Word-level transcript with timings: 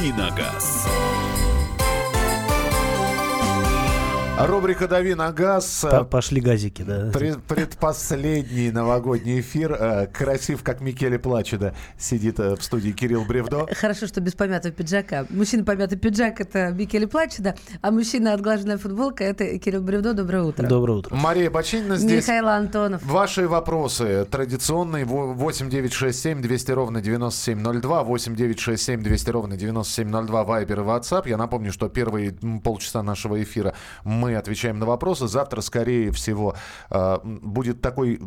«Давиногаз». 0.00 0.88
Рубрика 4.46 4.88
«Дави 4.88 5.14
на 5.14 5.32
газ». 5.32 5.86
П- 5.88 6.04
Пошли 6.04 6.40
газики, 6.40 6.82
да. 6.82 7.10
Пред- 7.12 7.42
предпоследний 7.44 8.70
новогодний 8.70 9.40
эфир. 9.40 9.72
Э, 9.78 10.06
Красив, 10.06 10.62
как 10.62 10.80
Микеле 10.80 11.18
Плачеда, 11.18 11.74
сидит 11.98 12.38
э, 12.40 12.56
в 12.56 12.62
студии 12.62 12.90
Кирилл 12.92 13.24
Бревдо. 13.24 13.66
Хорошо, 13.74 14.06
что 14.06 14.20
без 14.20 14.34
помятого 14.34 14.72
пиджака. 14.72 15.26
Мужчина 15.30 15.64
помятый 15.64 15.98
пиджак– 15.98 16.40
это 16.42 16.70
Микеле 16.70 17.06
Плачеда, 17.06 17.54
а 17.82 17.90
мужчина 17.90 18.34
отглаженная 18.34 18.78
футболка– 18.78 19.24
это 19.24 19.58
Кирилл 19.58 19.82
Бревдо. 19.82 20.14
Доброе 20.14 20.42
утро. 20.44 20.66
Доброе 20.66 20.98
утро. 20.98 21.14
Мария 21.14 21.50
Бочинина 21.50 21.96
здесь. 21.96 22.24
Михаил 22.26 22.48
Антонов. 22.48 23.02
Ваши 23.04 23.46
вопросы 23.48 24.24
традиционные 24.30 25.04
8967 25.04 26.40
200 26.42 26.70
ровно 26.72 27.00
9702 27.00 28.02
8967 28.04 29.02
200 29.02 29.30
ровно 29.30 29.56
9702 29.56 30.44
Вайбер 30.44 30.80
и 30.80 30.82
WhatsApp. 30.82 31.28
Я 31.28 31.36
напомню, 31.36 31.72
что 31.72 31.88
первые 31.88 32.32
полчаса 32.62 33.02
нашего 33.02 33.42
эфира 33.42 33.74
мы 34.04 34.29
отвечаем 34.34 34.78
на 34.78 34.86
вопросы. 34.86 35.28
Завтра, 35.28 35.60
скорее 35.60 36.10
всего, 36.12 36.54
э, 36.90 37.18
будет 37.24 37.80
такой, 37.80 38.20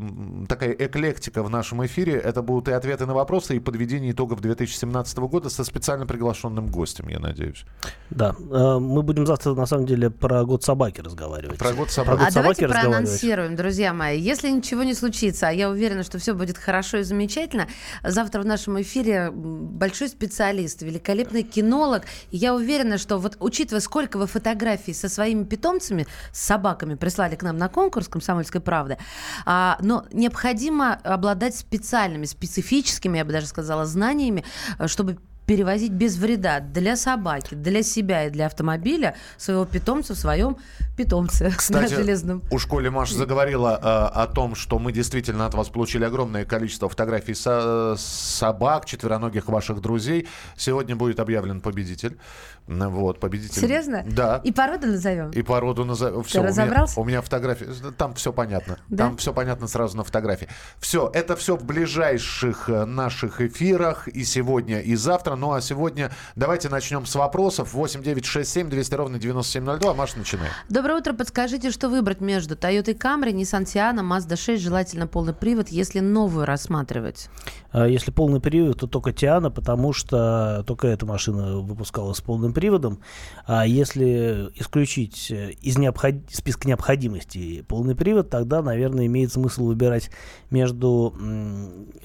такая 0.47 0.71
эклектика 0.71 1.43
в 1.43 1.49
нашем 1.49 1.85
эфире. 1.85 2.13
Это 2.13 2.41
будут 2.41 2.67
и 2.67 2.71
ответы 2.71 3.05
на 3.05 3.13
вопросы, 3.13 3.55
и 3.55 3.59
подведение 3.59 4.11
итогов 4.11 4.41
2017 4.41 5.17
года 5.27 5.49
со 5.49 5.63
специально 5.63 6.05
приглашенным 6.05 6.67
гостем, 6.67 7.07
я 7.09 7.19
надеюсь. 7.19 7.65
Да, 8.09 8.35
э, 8.39 8.77
мы 8.79 9.01
будем 9.03 9.25
завтра, 9.25 9.53
на 9.53 9.65
самом 9.65 9.85
деле, 9.85 10.09
про 10.09 10.43
год 10.45 10.63
собаки 10.63 11.01
разговаривать. 11.01 11.59
Про 11.59 11.73
год 11.73 11.87
Про 11.87 11.93
собаки. 11.93 12.19
год 12.19 12.27
А 12.27 12.31
давайте 12.33 12.61
собаки 12.61 12.63
разговаривать. 12.63 12.91
проанонсируем, 13.05 13.55
друзья 13.55 13.93
мои. 13.93 14.19
Если 14.19 14.49
ничего 14.49 14.83
не 14.83 14.93
случится, 14.93 15.47
а 15.49 15.51
я 15.51 15.69
уверена, 15.69 16.03
что 16.03 16.17
все 16.17 16.33
будет 16.33 16.57
хорошо 16.57 16.97
и 16.97 17.03
замечательно, 17.03 17.67
завтра 18.03 18.41
в 18.41 18.45
нашем 18.45 18.81
эфире 18.81 19.29
большой 19.31 20.09
специалист, 20.09 20.81
великолепный 20.81 21.43
кинолог. 21.43 22.03
Я 22.31 22.55
уверена, 22.55 22.97
что 22.97 23.17
вот 23.17 23.37
учитывая, 23.39 23.81
сколько 23.81 24.17
вы 24.17 24.27
фотографий 24.27 24.93
со 24.93 25.09
своими 25.09 25.43
питомцами, 25.43 25.92
с 26.31 26.39
собаками 26.39 26.95
прислали 26.95 27.35
к 27.35 27.43
нам 27.43 27.57
на 27.57 27.69
конкурс 27.69 28.07
«Комсомольской 28.07 28.61
правды», 28.61 28.97
а, 29.45 29.77
но 29.81 30.05
необходимо 30.11 30.95
обладать 31.03 31.55
специальными, 31.55 32.25
специфическими, 32.25 33.17
я 33.17 33.25
бы 33.25 33.31
даже 33.31 33.47
сказала, 33.47 33.85
знаниями, 33.85 34.43
э, 34.79 34.87
чтобы 34.87 35.17
перевозить 35.45 35.91
без 35.91 36.17
вреда 36.17 36.59
для 36.59 36.95
собаки, 36.95 37.55
для 37.55 37.83
себя 37.83 38.25
и 38.25 38.29
для 38.29 38.45
автомобиля 38.45 39.15
своего 39.37 39.65
питомца 39.65 40.13
в 40.13 40.17
своем 40.17 40.57
питомце 40.95 41.51
Кстати, 41.57 41.91
на 41.91 41.97
железном. 41.97 42.41
у 42.51 42.59
школе 42.59 42.89
Маша 42.89 43.15
заговорила 43.15 43.79
э, 43.81 43.85
о 44.21 44.27
том, 44.27 44.55
что 44.55 44.79
мы 44.79 44.91
действительно 44.91 45.45
от 45.45 45.53
вас 45.53 45.69
получили 45.69 46.03
огромное 46.05 46.45
количество 46.45 46.87
фотографий 46.87 47.33
со- 47.33 47.95
собак, 47.97 48.85
четвероногих 48.85 49.47
ваших 49.47 49.81
друзей. 49.81 50.27
Сегодня 50.55 50.95
будет 50.95 51.19
объявлен 51.19 51.61
победитель. 51.61 52.17
Вот, 52.65 53.19
победитель. 53.19 53.59
Серьезно? 53.59 54.05
Да. 54.07 54.39
И 54.45 54.53
породу 54.53 54.87
назовем? 54.87 55.31
И 55.31 55.41
породу 55.41 55.83
назовем. 55.83 56.23
Все, 56.23 56.41
разобрался? 56.41 56.97
У 56.99 57.03
меня, 57.03 57.05
у 57.05 57.07
меня 57.17 57.21
фотографии. 57.21 57.67
Там 57.97 58.13
все 58.13 58.31
понятно. 58.31 58.77
Да? 58.87 59.05
Там 59.05 59.17
все 59.17 59.33
понятно 59.33 59.67
сразу 59.67 59.97
на 59.97 60.05
фотографии. 60.05 60.47
Все, 60.79 61.11
это 61.13 61.35
все 61.35 61.57
в 61.57 61.65
ближайших 61.65 62.69
э, 62.69 62.85
наших 62.85 63.41
эфирах 63.41 64.07
и 64.07 64.23
сегодня, 64.23 64.79
и 64.79 64.95
завтра. 64.95 65.32
Ну 65.35 65.53
а 65.53 65.61
сегодня 65.61 66.11
давайте 66.35 66.69
начнем 66.69 67.05
с 67.05 67.15
вопросов. 67.15 67.73
8967 67.73 68.69
200 68.69 68.95
ровно 68.95 69.19
9702. 69.19 69.93
Маша, 69.93 70.17
начинай. 70.17 70.49
Доброе 70.69 70.99
утро. 70.99 71.13
Подскажите, 71.13 71.71
что 71.71 71.89
выбрать 71.89 72.21
между 72.21 72.55
Toyota 72.55 72.97
Camry, 72.97 73.31
Nissan 73.33 73.63
Tiana, 73.63 74.01
Mazda 74.01 74.35
6, 74.35 74.61
желательно 74.61 75.07
полный 75.07 75.33
привод, 75.33 75.69
если 75.69 75.99
новую 75.99 76.45
рассматривать? 76.45 77.29
А 77.71 77.87
Если 77.87 78.11
полный 78.11 78.39
привод, 78.39 78.79
то 78.79 78.87
только 78.87 79.11
Тиана, 79.11 79.49
потому 79.49 79.93
что 79.93 80.63
только 80.67 80.87
эта 80.87 81.05
машина 81.05 81.57
выпускалась 81.57 82.17
с 82.17 82.21
полным 82.21 82.53
приводом. 82.53 82.99
А 83.45 83.65
если 83.65 84.51
исключить 84.55 85.31
из 85.31 85.77
необход... 85.77 86.15
списка 86.31 86.67
необходимостей 86.67 87.63
полный 87.63 87.95
привод, 87.95 88.29
тогда, 88.29 88.61
наверное, 88.61 89.07
имеет 89.07 89.33
смысл 89.33 89.65
выбирать 89.65 90.11
между, 90.51 91.15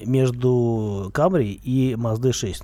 между 0.03 1.11
Camry 1.13 1.51
и 1.51 1.93
Mazda 1.93 2.31
6. 2.31 2.63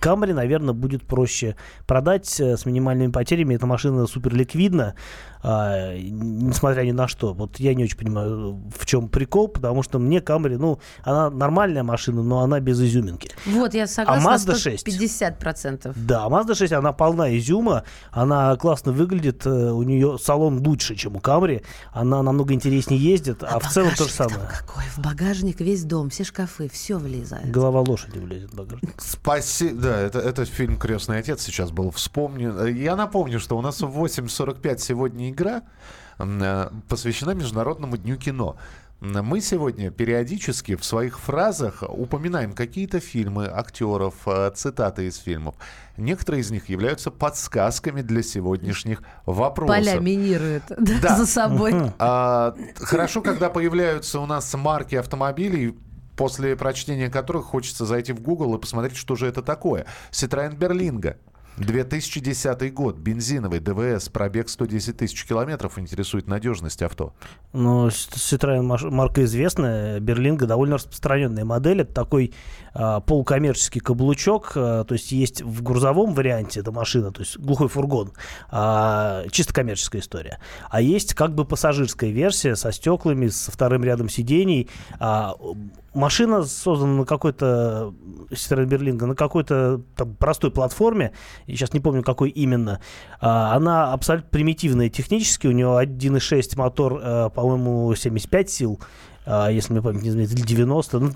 Камри, 0.00 0.32
наверное, 0.32 0.74
будет 0.74 1.06
проще 1.06 1.56
продать 1.86 2.40
э, 2.40 2.56
с 2.56 2.66
минимальными 2.66 3.10
потерями. 3.10 3.54
Эта 3.54 3.66
машина 3.66 4.06
супер 4.06 4.34
ликвидна, 4.34 4.94
а, 5.42 5.96
несмотря 5.96 6.82
ни 6.82 6.90
на 6.90 7.06
что. 7.06 7.32
Вот 7.32 7.60
я 7.60 7.74
не 7.74 7.84
очень 7.84 7.96
понимаю, 7.96 8.60
в 8.76 8.84
чем 8.84 9.08
прикол, 9.08 9.48
потому 9.48 9.82
что 9.82 9.98
мне 9.98 10.20
Камри, 10.20 10.56
ну, 10.56 10.80
она 11.02 11.30
нормальная 11.30 11.82
машина, 11.84 12.22
но 12.22 12.40
она 12.40 12.58
без 12.58 12.80
изюминки. 12.80 13.30
Вот, 13.46 13.74
я 13.74 13.86
согласна. 13.86 14.52
Mazda 14.52 14.56
6? 14.56 14.86
50%. 14.86 15.92
Да, 15.94 16.26
Mazda 16.26 16.54
6, 16.54 16.72
она 16.72 16.92
полна 16.92 17.36
изюма, 17.36 17.84
она 18.10 18.56
классно 18.56 18.92
выглядит, 18.92 19.46
э, 19.46 19.70
у 19.70 19.82
нее 19.84 20.18
салон 20.18 20.66
лучше, 20.66 20.96
чем 20.96 21.16
у 21.16 21.20
Камри, 21.20 21.62
она 21.92 22.22
намного 22.22 22.52
интереснее 22.52 23.00
ездит, 23.00 23.42
а, 23.42 23.60
в 23.60 23.70
целом 23.70 23.92
то 23.96 24.04
же 24.04 24.10
самое. 24.10 24.48
какой? 24.48 24.84
В 24.96 24.98
багажник 24.98 25.60
весь 25.60 25.84
дом, 25.84 26.10
все 26.10 26.24
шкафы, 26.24 26.68
все 26.68 26.98
влезает. 26.98 27.50
Голова 27.50 27.80
лошади 27.80 28.18
влезет 28.18 28.50
в 28.52 28.56
багажник. 28.56 28.94
Спасибо. 28.98 29.85
Да, 29.86 30.00
это, 30.00 30.18
это 30.18 30.44
фильм 30.44 30.78
«Крестный 30.78 31.18
отец» 31.18 31.42
сейчас 31.42 31.70
был. 31.70 31.92
Вспомню. 31.92 32.66
Я 32.66 32.96
напомню, 32.96 33.38
что 33.38 33.56
у 33.56 33.60
нас 33.62 33.80
в 33.80 34.04
8.45 34.04 34.78
сегодня 34.78 35.30
игра 35.30 35.62
э, 36.18 36.70
посвящена 36.88 37.34
Международному 37.34 37.96
дню 37.96 38.16
кино. 38.16 38.56
Мы 39.00 39.40
сегодня 39.40 39.92
периодически 39.92 40.74
в 40.74 40.84
своих 40.84 41.20
фразах 41.20 41.84
упоминаем 41.86 42.52
какие-то 42.54 42.98
фильмы, 42.98 43.46
актеров, 43.46 44.14
э, 44.26 44.50
цитаты 44.56 45.06
из 45.06 45.18
фильмов. 45.18 45.54
Некоторые 45.96 46.40
из 46.40 46.50
них 46.50 46.68
являются 46.68 47.12
подсказками 47.12 48.02
для 48.02 48.24
сегодняшних 48.24 49.02
вопросов. 49.24 49.76
Поля 49.76 50.00
минирует 50.00 50.64
Да. 51.00 51.16
за 51.16 51.26
собой. 51.26 51.92
А, 52.00 52.56
хорошо, 52.76 53.22
когда 53.22 53.50
появляются 53.50 54.18
у 54.18 54.26
нас 54.26 54.52
марки 54.54 54.96
автомобилей, 54.96 55.76
после 56.16 56.56
прочтения 56.56 57.08
которых 57.08 57.44
хочется 57.44 57.86
зайти 57.86 58.12
в 58.12 58.20
Google 58.20 58.56
и 58.56 58.60
посмотреть, 58.60 58.96
что 58.96 59.16
же 59.16 59.26
это 59.26 59.42
такое. 59.42 59.86
Citroёn 60.10 60.56
Berlingo. 60.56 61.16
2010 61.58 62.74
год, 62.74 62.96
бензиновый, 62.96 63.60
ДВС, 63.60 64.08
пробег 64.10 64.48
110 64.48 64.96
тысяч 64.96 65.24
километров, 65.24 65.78
интересует 65.78 66.26
надежность 66.26 66.82
авто. 66.82 67.14
Citroёn 67.54 68.62
маш- 68.62 68.82
марка 68.82 69.24
известная, 69.24 69.98
Берлинга 70.00 70.46
довольно 70.46 70.76
распространенная 70.76 71.44
модель. 71.44 71.80
Это 71.80 71.94
такой 71.94 72.34
а, 72.74 73.00
полукоммерческий 73.00 73.80
каблучок, 73.80 74.52
а, 74.54 74.84
то 74.84 74.92
есть 74.92 75.12
есть 75.12 75.40
в 75.40 75.62
грузовом 75.62 76.12
варианте 76.12 76.60
эта 76.60 76.72
машина, 76.72 77.10
то 77.10 77.20
есть 77.22 77.38
глухой 77.38 77.68
фургон, 77.68 78.12
а, 78.50 79.24
чисто 79.30 79.54
коммерческая 79.54 80.02
история. 80.02 80.40
А 80.68 80.82
есть 80.82 81.14
как 81.14 81.34
бы 81.34 81.46
пассажирская 81.46 82.10
версия 82.10 82.54
со 82.54 82.70
стеклами, 82.70 83.28
со 83.28 83.50
вторым 83.50 83.82
рядом 83.82 84.10
сидений. 84.10 84.68
А, 85.00 85.34
машина 85.96 86.42
создана 86.44 86.98
на 86.98 87.04
какой-то 87.04 87.92
Berlingo, 88.30 89.06
на 89.06 89.14
какой-то 89.14 89.80
там 89.96 90.14
простой 90.14 90.50
платформе, 90.50 91.12
я 91.46 91.56
сейчас 91.56 91.72
не 91.72 91.80
помню, 91.80 92.02
какой 92.02 92.30
именно. 92.30 92.80
А, 93.20 93.56
она 93.56 93.92
абсолютно 93.92 94.28
примитивная 94.30 94.88
технически, 94.88 95.46
у 95.46 95.52
нее 95.52 95.66
1.6 95.66 96.56
мотор, 96.56 97.00
э, 97.02 97.30
по-моему, 97.34 97.94
75 97.94 98.50
сил, 98.50 98.80
а, 99.24 99.48
если 99.50 99.72
мне 99.72 99.82
память 99.82 100.02
не 100.02 100.10
изменяет, 100.10 100.32
или 100.32 100.42
90. 100.42 100.98
Ну, 101.00 101.12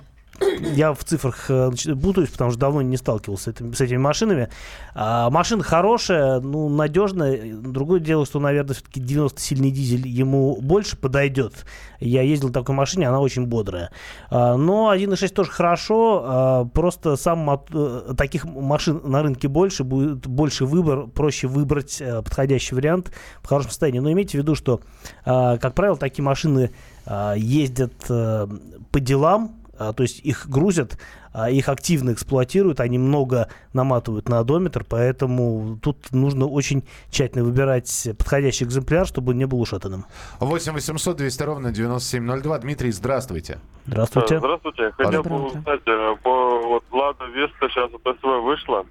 я 0.74 0.92
в 0.94 1.04
цифрах 1.04 1.50
э, 1.50 1.70
путаюсь, 2.02 2.30
потому 2.30 2.50
что 2.50 2.60
давно 2.60 2.82
не 2.82 2.96
сталкивался 2.96 3.44
с, 3.44 3.48
этим- 3.48 3.74
с 3.74 3.80
этими 3.80 3.98
машинами. 3.98 4.48
А, 4.94 5.28
машина 5.30 5.62
хорошая, 5.62 6.40
ну, 6.40 6.68
надежная. 6.68 7.54
Другое 7.54 8.00
дело, 8.00 8.24
что, 8.26 8.40
наверное, 8.40 8.74
все-таки 8.74 9.00
90-сильный 9.00 9.70
дизель 9.70 10.06
ему 10.08 10.58
больше 10.60 10.96
подойдет. 10.96 11.66
Я 12.00 12.22
ездил 12.22 12.48
в 12.48 12.52
такой 12.52 12.74
машине, 12.74 13.08
она 13.08 13.20
очень 13.20 13.46
бодрая. 13.46 13.90
А, 14.30 14.56
но 14.56 14.92
1.6 14.94 15.28
тоже 15.34 15.50
хорошо, 15.50 16.22
а, 16.24 16.64
просто 16.64 17.16
сам 17.16 17.38
мот- 17.40 17.68
э, 17.72 18.14
таких 18.16 18.44
машин 18.44 19.00
на 19.04 19.22
рынке 19.22 19.48
больше, 19.48 19.84
будет 19.84 20.26
больше 20.26 20.64
выбор, 20.64 21.06
проще 21.08 21.48
выбрать 21.48 22.00
э, 22.00 22.22
подходящий 22.22 22.74
вариант 22.74 23.12
в 23.42 23.46
хорошем 23.46 23.70
состоянии. 23.70 23.98
Но 24.00 24.10
имейте 24.12 24.38
в 24.38 24.40
виду, 24.40 24.54
что, 24.54 24.80
а, 25.24 25.58
как 25.58 25.74
правило, 25.74 25.96
такие 25.96 26.24
машины 26.24 26.70
а, 27.06 27.34
ездят 27.34 27.92
по 28.06 29.00
делам, 29.00 29.59
то 29.80 30.02
есть 30.02 30.20
их 30.20 30.46
грузят, 30.48 30.98
а, 31.32 31.50
их 31.50 31.68
активно 31.68 32.12
эксплуатируют, 32.12 32.80
они 32.80 32.98
много 32.98 33.48
наматывают 33.72 34.28
на 34.28 34.40
одометр, 34.40 34.84
поэтому 34.84 35.78
тут 35.82 36.12
нужно 36.12 36.46
очень 36.46 36.84
тщательно 37.10 37.44
выбирать 37.44 38.08
подходящий 38.18 38.64
экземпляр, 38.64 39.06
чтобы 39.06 39.32
он 39.32 39.38
не 39.38 39.46
был 39.46 39.60
ушатанным. 39.60 40.04
8 40.40 40.72
800 40.72 41.16
200 41.16 41.42
ровно 41.42 41.72
9702. 41.72 42.58
Дмитрий, 42.58 42.90
здравствуйте. 42.90 43.60
Здравствуйте. 43.86 44.38
Здравствуйте. 44.38 44.92
Хотел 44.96 45.22
бы 45.22 45.46
узнать, 45.46 45.80
э, 45.86 46.16
по 46.22 46.60
вот 46.60 46.84
Лада 46.90 47.24
Веста 47.26 47.68
сейчас 47.68 47.90
вот 47.90 48.02
СВ 48.18 48.42
вышла. 48.42 48.84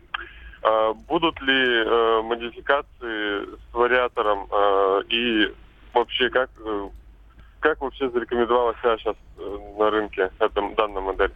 А, 0.64 0.94
Будут 0.94 1.40
ли 1.42 1.84
э, 1.86 2.22
модификации 2.24 3.46
с 3.46 3.74
вариатором 3.74 4.48
э, 4.52 5.02
и 5.10 5.54
вообще 5.94 6.30
как 6.30 6.50
как 7.60 7.82
вообще 7.82 8.10
зарекомендовала 8.10 8.74
себя 8.76 8.98
сейчас 8.98 9.16
э, 9.38 9.58
на 9.78 9.90
рынке 9.90 10.32
эта 10.40 10.62
данная 10.76 11.02
модель? 11.02 11.34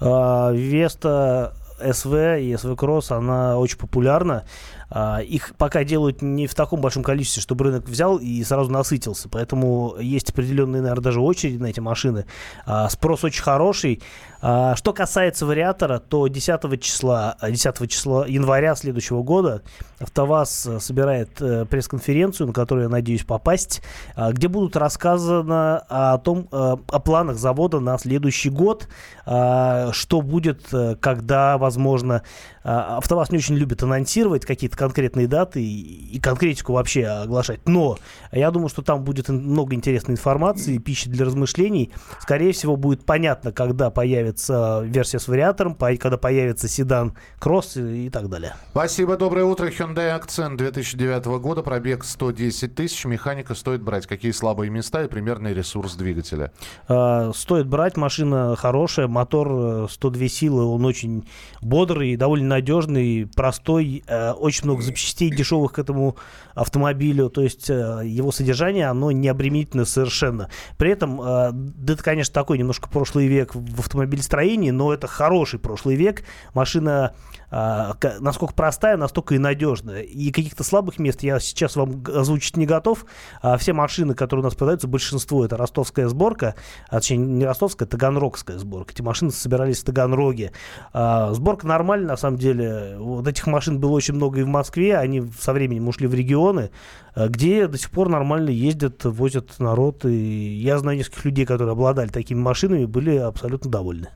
А, 0.00 0.50
Веста 0.52 1.52
СВ 1.78 2.40
и 2.40 2.56
СВ 2.56 2.76
Кросс, 2.76 3.10
она 3.10 3.58
очень 3.58 3.78
популярна. 3.78 4.44
А, 4.88 5.20
их 5.20 5.54
пока 5.56 5.84
делают 5.84 6.22
не 6.22 6.46
в 6.46 6.54
таком 6.54 6.80
большом 6.80 7.02
количестве, 7.02 7.42
чтобы 7.42 7.64
рынок 7.64 7.88
взял 7.88 8.16
и 8.18 8.42
сразу 8.44 8.70
насытился. 8.70 9.28
Поэтому 9.28 9.96
есть 9.98 10.30
определенные, 10.30 10.82
наверное, 10.82 11.02
даже 11.02 11.20
очереди 11.20 11.60
на 11.60 11.66
эти 11.66 11.80
машины. 11.80 12.26
А, 12.64 12.88
спрос 12.88 13.24
очень 13.24 13.42
хороший. 13.42 14.02
А, 14.40 14.76
что 14.76 14.92
касается 14.92 15.46
вариатора, 15.46 15.98
то 15.98 16.28
10 16.28 16.80
числа, 16.80 17.36
10 17.42 17.90
числа 17.90 18.26
января 18.26 18.74
следующего 18.74 19.22
года 19.22 19.62
АвтоВАЗ 19.98 20.66
э, 20.66 20.80
собирает 20.80 21.40
э, 21.40 21.64
пресс-конференцию, 21.64 22.48
на 22.48 22.52
которую 22.52 22.84
я 22.84 22.90
надеюсь 22.90 23.24
попасть, 23.24 23.82
где 24.16 24.48
будут 24.48 24.76
рассказано 24.76 25.78
о 25.88 26.18
том, 26.18 26.48
э, 26.52 26.76
о 26.88 27.00
планах 27.00 27.38
завода 27.38 27.80
на 27.80 27.98
следующий 27.98 28.50
год, 28.50 28.88
что 29.24 30.22
будет, 30.22 30.72
когда, 31.00 31.58
возможно, 31.58 32.22
АвтоВАЗ 32.62 33.30
не 33.30 33.38
очень 33.38 33.56
любит 33.56 33.82
анонсировать 33.82 34.46
какие-то 34.46 34.75
конкретные 34.76 35.26
даты 35.26 35.62
и, 35.62 36.16
и 36.16 36.20
конкретику 36.20 36.74
вообще 36.74 37.06
оглашать. 37.06 37.66
Но 37.66 37.98
я 38.32 38.50
думаю, 38.50 38.68
что 38.68 38.82
там 38.82 39.02
будет 39.02 39.28
много 39.28 39.74
интересной 39.74 40.14
информации, 40.14 40.78
пищи 40.78 41.08
для 41.08 41.24
размышлений. 41.24 41.92
Скорее 42.20 42.52
всего, 42.52 42.76
будет 42.76 43.04
понятно, 43.04 43.52
когда 43.52 43.90
появится 43.90 44.82
версия 44.84 45.18
с 45.18 45.28
вариатором, 45.28 45.74
когда 45.74 46.16
появится 46.16 46.68
седан 46.68 47.14
Кросс 47.38 47.76
и, 47.76 48.06
и 48.06 48.10
так 48.10 48.28
далее. 48.28 48.54
Спасибо, 48.70 49.16
доброе 49.16 49.44
утро. 49.44 49.68
Hyundai 49.68 50.20
Accent 50.20 50.56
2009 50.56 51.26
года, 51.40 51.62
пробег 51.62 52.04
110 52.04 52.74
тысяч. 52.74 53.04
Механика 53.04 53.54
стоит 53.54 53.82
брать. 53.82 54.06
Какие 54.06 54.32
слабые 54.32 54.70
места 54.70 55.04
и 55.04 55.08
примерный 55.08 55.54
ресурс 55.54 55.94
двигателя? 55.94 56.52
А, 56.88 57.32
стоит 57.34 57.66
брать. 57.66 57.96
Машина 57.96 58.54
хорошая, 58.56 59.08
мотор 59.08 59.88
102 59.90 60.24
э, 60.24 60.28
силы, 60.28 60.64
он 60.64 60.84
очень 60.84 61.26
бодрый, 61.62 62.16
довольно 62.16 62.48
надежный, 62.48 63.26
простой, 63.34 64.04
э, 64.06 64.32
очень 64.32 64.65
много 64.66 64.82
запчастей 64.82 65.30
дешевых 65.30 65.72
к 65.72 65.78
этому 65.78 66.16
автомобилю, 66.54 67.30
то 67.30 67.42
есть 67.42 67.70
э, 67.70 68.02
его 68.04 68.32
содержание, 68.32 68.86
оно 68.86 69.10
не 69.10 69.28
обременительно 69.28 69.84
совершенно. 69.84 70.50
При 70.76 70.90
этом, 70.90 71.20
э, 71.20 71.50
да 71.52 71.92
это, 71.92 72.02
конечно, 72.02 72.32
такой 72.34 72.58
немножко 72.58 72.88
прошлый 72.88 73.26
век 73.26 73.54
в 73.54 73.80
автомобилестроении, 73.80 74.70
но 74.70 74.92
это 74.92 75.06
хороший 75.06 75.58
прошлый 75.58 75.96
век. 75.96 76.24
Машина 76.54 77.14
насколько 77.50 78.54
простая, 78.54 78.96
настолько 78.96 79.34
и 79.34 79.38
надежная. 79.38 80.02
И 80.02 80.30
каких-то 80.30 80.64
слабых 80.64 80.98
мест 80.98 81.22
я 81.22 81.38
сейчас 81.40 81.76
вам 81.76 82.04
озвучить 82.06 82.56
не 82.56 82.66
готов. 82.66 83.06
А 83.42 83.56
все 83.56 83.72
машины, 83.72 84.14
которые 84.14 84.42
у 84.42 84.44
нас 84.44 84.54
продаются, 84.54 84.88
большинство 84.88 85.44
это 85.44 85.56
ростовская 85.56 86.08
сборка, 86.08 86.54
а, 86.88 86.96
точнее 86.96 87.18
не 87.18 87.44
ростовская, 87.44 87.86
таганрогская 87.86 88.58
сборка. 88.58 88.92
Эти 88.92 89.02
машины 89.02 89.30
собирались 89.30 89.80
в 89.80 89.84
Таганроге. 89.84 90.52
А, 90.92 91.32
сборка 91.34 91.66
нормальная, 91.66 92.08
на 92.08 92.16
самом 92.16 92.38
деле. 92.38 92.96
Вот 92.98 93.26
этих 93.26 93.46
машин 93.46 93.78
было 93.80 93.92
очень 93.92 94.14
много 94.14 94.40
и 94.40 94.42
в 94.42 94.48
Москве, 94.48 94.96
они 94.96 95.22
со 95.38 95.52
временем 95.52 95.88
ушли 95.88 96.06
в 96.06 96.14
регионы, 96.14 96.70
где 97.14 97.66
до 97.66 97.78
сих 97.78 97.90
пор 97.90 98.08
нормально 98.08 98.50
ездят, 98.50 99.04
возят 99.04 99.58
народ. 99.58 100.04
И 100.04 100.58
я 100.58 100.78
знаю 100.78 100.98
нескольких 100.98 101.24
людей, 101.24 101.46
которые 101.46 101.72
обладали 101.72 102.08
такими 102.08 102.38
машинами, 102.38 102.84
были 102.84 103.16
абсолютно 103.16 103.70
довольны. 103.70 104.08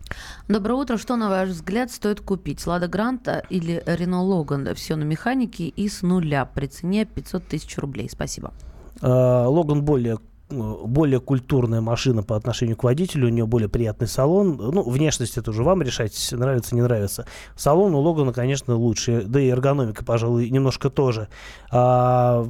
Доброе 0.50 0.74
утро. 0.74 0.96
Что, 0.96 1.14
на 1.14 1.28
ваш 1.28 1.50
взгляд, 1.50 1.92
стоит 1.92 2.20
купить? 2.20 2.66
Лада 2.66 2.88
Гранта 2.88 3.44
или 3.50 3.84
Рено 3.86 4.20
Логан? 4.20 4.74
Все 4.74 4.96
на 4.96 5.04
механике 5.04 5.68
и 5.68 5.88
с 5.88 6.02
нуля 6.02 6.44
при 6.44 6.66
цене 6.66 7.04
500 7.04 7.46
тысяч 7.46 7.78
рублей. 7.78 8.10
Спасибо. 8.10 8.52
Э, 9.00 9.44
Логан 9.46 9.84
более 9.84 10.18
более 10.50 11.20
культурная 11.20 11.80
машина 11.80 12.22
по 12.22 12.36
отношению 12.36 12.76
к 12.76 12.84
водителю, 12.84 13.26
у 13.26 13.30
нее 13.30 13.46
более 13.46 13.68
приятный 13.68 14.08
салон. 14.08 14.56
Ну, 14.56 14.88
внешность 14.88 15.38
это 15.38 15.50
уже 15.50 15.62
вам 15.62 15.82
решать, 15.82 16.28
нравится, 16.32 16.74
не 16.74 16.82
нравится. 16.82 17.26
Салон 17.56 17.94
у 17.94 18.00
Логана, 18.00 18.32
конечно, 18.32 18.74
лучше, 18.74 19.22
да 19.22 19.40
и 19.40 19.48
эргономика, 19.48 20.04
пожалуй, 20.04 20.50
немножко 20.50 20.90
тоже. 20.90 21.28
А, 21.70 22.46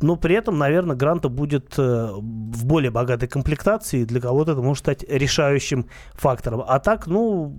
но 0.00 0.16
при 0.16 0.34
этом, 0.34 0.58
наверное, 0.58 0.96
Гранта 0.96 1.28
будет 1.28 1.74
э, 1.78 2.08
в 2.12 2.64
более 2.64 2.90
богатой 2.90 3.28
комплектации, 3.28 4.04
для 4.04 4.20
кого-то 4.20 4.52
это 4.52 4.62
может 4.62 4.84
стать 4.84 5.04
решающим 5.08 5.86
фактором. 6.14 6.62
А 6.66 6.78
так, 6.78 7.06
ну, 7.06 7.54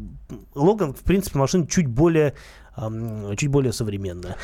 Логан, 0.55 0.94
в 0.94 1.01
принципе, 1.01 1.37
машина 1.39 1.67
чуть 1.67 1.87
более 1.87 2.33
чуть 3.35 3.49
более 3.49 3.73
современная. 3.73 4.37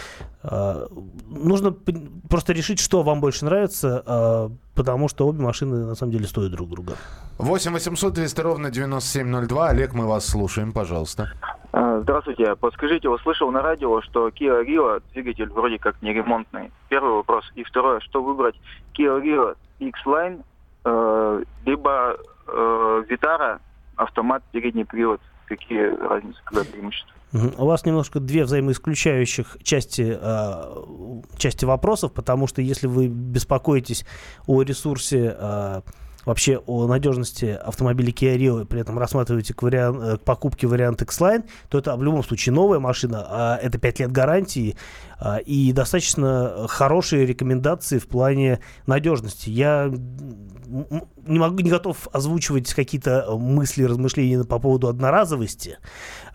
А, 0.43 0.87
нужно 1.27 1.71
просто 1.71 2.53
решить, 2.53 2.79
что 2.79 3.03
вам 3.03 3.21
больше 3.21 3.45
нравится, 3.45 4.03
а, 4.05 4.51
потому 4.77 5.09
что 5.09 5.27
обе 5.27 5.41
машины 5.41 5.85
на 5.85 5.95
самом 5.95 6.13
деле 6.13 6.27
стоят 6.27 6.51
друг 6.51 6.69
друга. 6.69 6.93
8 7.39 7.73
800 7.73 8.13
200 8.13 8.41
ровно 8.41 8.69
9702. 8.69 9.69
Олег, 9.69 9.93
мы 9.93 10.05
вас 10.07 10.25
слушаем, 10.25 10.71
пожалуйста. 10.71 11.33
А, 11.73 11.99
здравствуйте. 12.01 12.55
Подскажите, 12.55 13.09
услышал 13.09 13.51
на 13.51 13.61
радио, 13.61 14.01
что 14.01 14.29
Kia 14.29 14.63
Rio 14.63 15.01
двигатель 15.13 15.49
вроде 15.49 15.79
как 15.79 16.01
не 16.01 16.13
ремонтный. 16.13 16.71
Первый 16.89 17.13
вопрос. 17.13 17.43
И 17.55 17.63
второе, 17.63 17.99
что 18.01 18.23
выбрать? 18.23 18.55
Kia 18.97 19.21
Rio 19.21 19.55
X-Line, 19.79 20.43
э, 20.85 21.43
либо 21.65 22.17
э, 22.47 23.03
Vitara, 23.09 23.59
автомат, 23.95 24.43
передний 24.51 24.85
привод. 24.85 25.19
Какие 25.47 25.95
разницы, 26.07 26.39
когда 26.45 26.63
преимущества? 26.63 27.13
У 27.33 27.65
вас 27.65 27.85
немножко 27.85 28.19
две 28.19 28.45
взаимоисключающих 28.45 29.57
части, 29.61 30.17
э, 30.19 31.37
части 31.37 31.65
вопросов, 31.65 32.13
потому 32.13 32.47
что 32.47 32.61
если 32.61 32.87
вы 32.87 33.07
беспокоитесь 33.07 34.05
о 34.45 34.61
ресурсе 34.61 35.35
э, 35.37 35.81
вообще 36.27 36.57
о 36.65 36.87
надежности 36.87 37.45
автомобиля 37.45 38.11
Kia 38.11 38.37
Rio, 38.37 38.65
при 38.65 38.81
этом 38.81 38.99
рассматриваете 38.99 39.53
к, 39.53 39.61
вариант, 39.63 39.97
э, 40.03 40.17
к 40.17 40.21
покупке 40.21 40.67
вариант 40.67 41.01
X-Line, 41.01 41.45
то 41.69 41.77
это 41.77 41.95
в 41.95 42.03
любом 42.03 42.21
случае 42.21 42.53
новая 42.53 42.79
машина, 42.79 43.25
а 43.29 43.55
это 43.55 43.77
5 43.77 43.99
лет 44.01 44.11
гарантии 44.11 44.75
а, 45.19 45.37
и 45.37 45.71
достаточно 45.71 46.65
хорошие 46.67 47.25
рекомендации 47.25 47.97
в 47.97 48.07
плане 48.09 48.59
надежности. 48.87 49.49
Я 49.49 49.89
не 49.89 51.39
могу, 51.39 51.59
не 51.59 51.69
готов 51.69 52.09
озвучивать 52.11 52.73
какие-то 52.73 53.37
мысли, 53.37 53.83
размышления 53.83 54.43
по 54.43 54.59
поводу 54.59 54.89
одноразовости, 54.89 55.77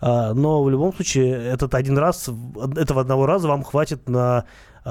а, 0.01 0.33
но 0.33 0.63
в 0.63 0.71
любом 0.71 0.91
случае 0.95 1.33
этот 1.33 1.75
один 1.75 1.99
раз, 1.99 2.31
этого 2.77 3.01
одного 3.01 3.27
раза 3.27 3.47
вам 3.47 3.63
хватит 3.63 4.09
на 4.09 4.45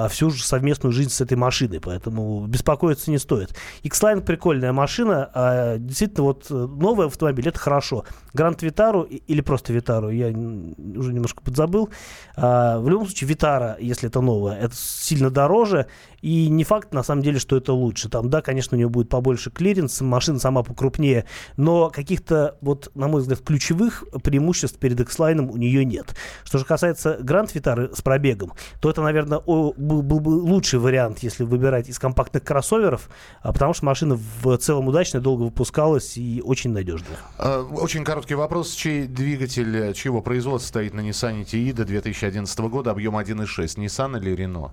всю 0.09 0.31
же 0.31 0.45
совместную 0.45 0.93
жизнь 0.93 1.11
с 1.11 1.21
этой 1.21 1.37
машиной, 1.37 1.81
поэтому 1.81 2.47
беспокоиться 2.47 3.11
не 3.11 3.19
стоит. 3.19 3.55
X-Line 3.83 4.23
прикольная 4.23 4.73
машина, 4.73 5.31
а 5.35 5.79
действительно 5.79 6.25
вот 6.25 6.47
э, 6.51 6.55
новый 6.55 7.07
автомобиль 7.07 7.49
это 7.49 7.59
хорошо. 7.59 8.05
Гранд 8.35 8.63
Витару 8.63 9.03
или 9.03 9.41
просто 9.41 9.73
Витару, 9.73 10.11
я 10.11 10.29
уже 10.29 11.13
немножко 11.13 11.43
подзабыл. 11.43 11.91
А, 12.37 12.79
в 12.79 12.89
любом 12.89 13.07
случае 13.07 13.29
Витара, 13.29 13.77
если 13.79 14.09
это 14.09 14.21
новая, 14.21 14.59
это 14.59 14.75
сильно 14.77 15.31
дороже, 15.31 15.87
и 16.23 16.49
не 16.49 16.65
факт, 16.65 16.95
на 16.95 17.03
самом 17.03 17.23
деле, 17.23 17.39
что 17.39 17.57
это 17.57 17.73
лучше. 17.73 18.09
Там, 18.09 18.31
да, 18.31 18.41
конечно, 18.41 18.77
у 18.77 18.79
нее 18.79 18.89
будет 18.89 19.09
побольше 19.09 19.51
клиренс, 19.51 20.01
машина 20.01 20.39
сама 20.39 20.63
покрупнее, 20.63 21.27
но 21.57 21.91
каких-то, 21.91 22.57
вот, 22.61 22.91
на 22.95 23.09
мой 23.09 23.21
взгляд, 23.21 23.41
ключевых 23.41 24.05
преимуществ 24.23 24.79
перед 24.79 25.01
X-Line 25.01 25.51
у 25.51 25.57
нее 25.57 25.85
нет. 25.85 26.15
Что 26.45 26.59
же 26.59 26.65
касается 26.65 27.19
Гранд 27.21 27.55
Витары 27.55 27.91
с 27.95 28.03
пробегом, 28.03 28.53
то 28.81 28.89
это, 28.89 29.03
наверное, 29.03 29.39
был, 29.83 30.03
был 30.03 30.21
бы 30.21 30.31
лучший 30.31 30.79
вариант, 30.79 31.21
если 31.21 31.45
выбирать 31.45 31.89
из 31.89 31.99
компактных 31.99 32.45
кроссоверов, 32.45 33.09
а 33.41 33.53
потому 33.53 33.75
что 33.75 33.85
машина 33.85 34.19
в 34.43 34.57
целом 34.59 34.89
удачная, 34.89 35.21
долго 35.21 35.43
выпускалась 35.43 36.17
и 36.17 36.43
очень 36.45 36.71
надежная. 36.71 37.19
А, 37.39 37.63
очень 37.63 38.05
короткий 38.05 38.35
вопрос. 38.35 38.73
Чей 38.73 39.07
двигатель, 39.07 39.93
чьего 39.95 40.23
производства 40.23 40.69
стоит 40.69 40.95
на 40.95 41.01
Nissan 41.01 41.45
Tiida 41.45 41.85
2011 41.85 42.59
года, 42.61 42.91
объем 42.91 43.17
1.6, 43.17 43.77
Nissan 43.77 44.19
или 44.19 44.35
Renault? 44.37 44.71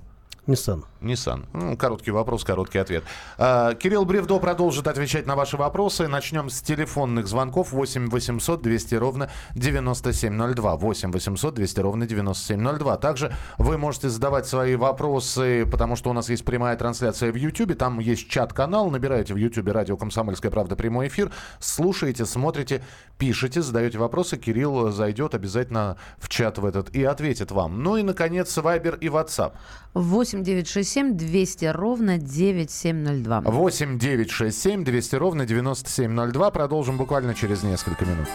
Nissan. 0.49 0.83
Nissan. 1.01 1.45
Ну, 1.53 1.77
короткий 1.77 2.09
вопрос, 2.11 2.43
короткий 2.43 2.79
ответ. 2.79 3.03
А, 3.37 3.75
Кирилл 3.75 4.03
Бревдо 4.03 4.39
продолжит 4.39 4.87
отвечать 4.87 5.27
на 5.27 5.35
ваши 5.35 5.57
вопросы. 5.57 6.07
Начнем 6.07 6.49
с 6.49 6.61
телефонных 6.61 7.27
звонков 7.27 7.71
8 7.71 8.09
800 8.09 8.61
200 8.61 8.95
ровно 8.95 9.29
9702. 9.53 10.75
8 10.75 11.11
800 11.11 11.53
200 11.53 11.79
ровно 11.81 12.07
9702. 12.07 12.97
Также 12.97 13.31
вы 13.59 13.77
можете 13.77 14.09
задавать 14.09 14.47
свои 14.47 14.75
вопросы, 14.75 15.67
потому 15.71 15.95
что 15.95 16.09
у 16.09 16.13
нас 16.13 16.29
есть 16.29 16.43
прямая 16.43 16.75
трансляция 16.75 17.31
в 17.31 17.35
YouTube. 17.35 17.77
Там 17.77 17.99
есть 17.99 18.27
чат-канал. 18.27 18.89
Набираете 18.89 19.35
в 19.35 19.37
YouTube 19.37 19.69
радио 19.69 19.97
«Комсомольская 19.97 20.49
правда» 20.49 20.75
прямой 20.75 21.09
эфир. 21.09 21.31
Слушаете, 21.59 22.25
смотрите, 22.25 22.83
пишите, 23.19 23.61
задаете 23.61 23.99
вопросы. 23.99 24.37
Кирилл 24.37 24.89
зайдет 24.89 25.35
обязательно 25.35 25.97
в 26.17 26.27
чат 26.27 26.57
в 26.57 26.65
этот 26.65 26.89
и 26.95 27.03
ответит 27.03 27.51
вам. 27.51 27.83
Ну 27.83 27.97
и, 27.97 28.01
наконец, 28.01 28.57
Вайбер 28.57 28.95
и 28.95 29.07
WhatsApp. 29.09 29.53
8 29.93 30.38
967 30.43 31.15
200 31.15 31.65
ровно 31.65 32.17
9702. 32.17 33.41
8 33.41 33.97
967 33.97 34.83
200 34.83 35.15
ровно 35.15 35.45
9702. 35.45 36.51
Продолжим 36.51 36.97
буквально 36.97 37.33
через 37.35 37.63
несколько 37.63 38.05
минут. 38.05 38.27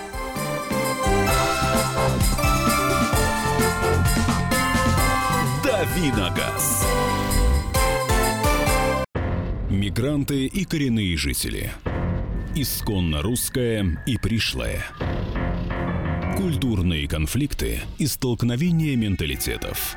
Давиногаз. 5.62 6.86
Мигранты 9.68 10.46
и 10.46 10.64
коренные 10.64 11.16
жители. 11.16 11.72
Исконно 12.54 13.22
русская 13.22 14.02
и 14.06 14.16
пришлая. 14.16 14.84
Культурные 16.36 17.08
конфликты 17.08 17.80
и 17.98 18.06
столкновения 18.06 18.96
менталитетов. 18.96 19.96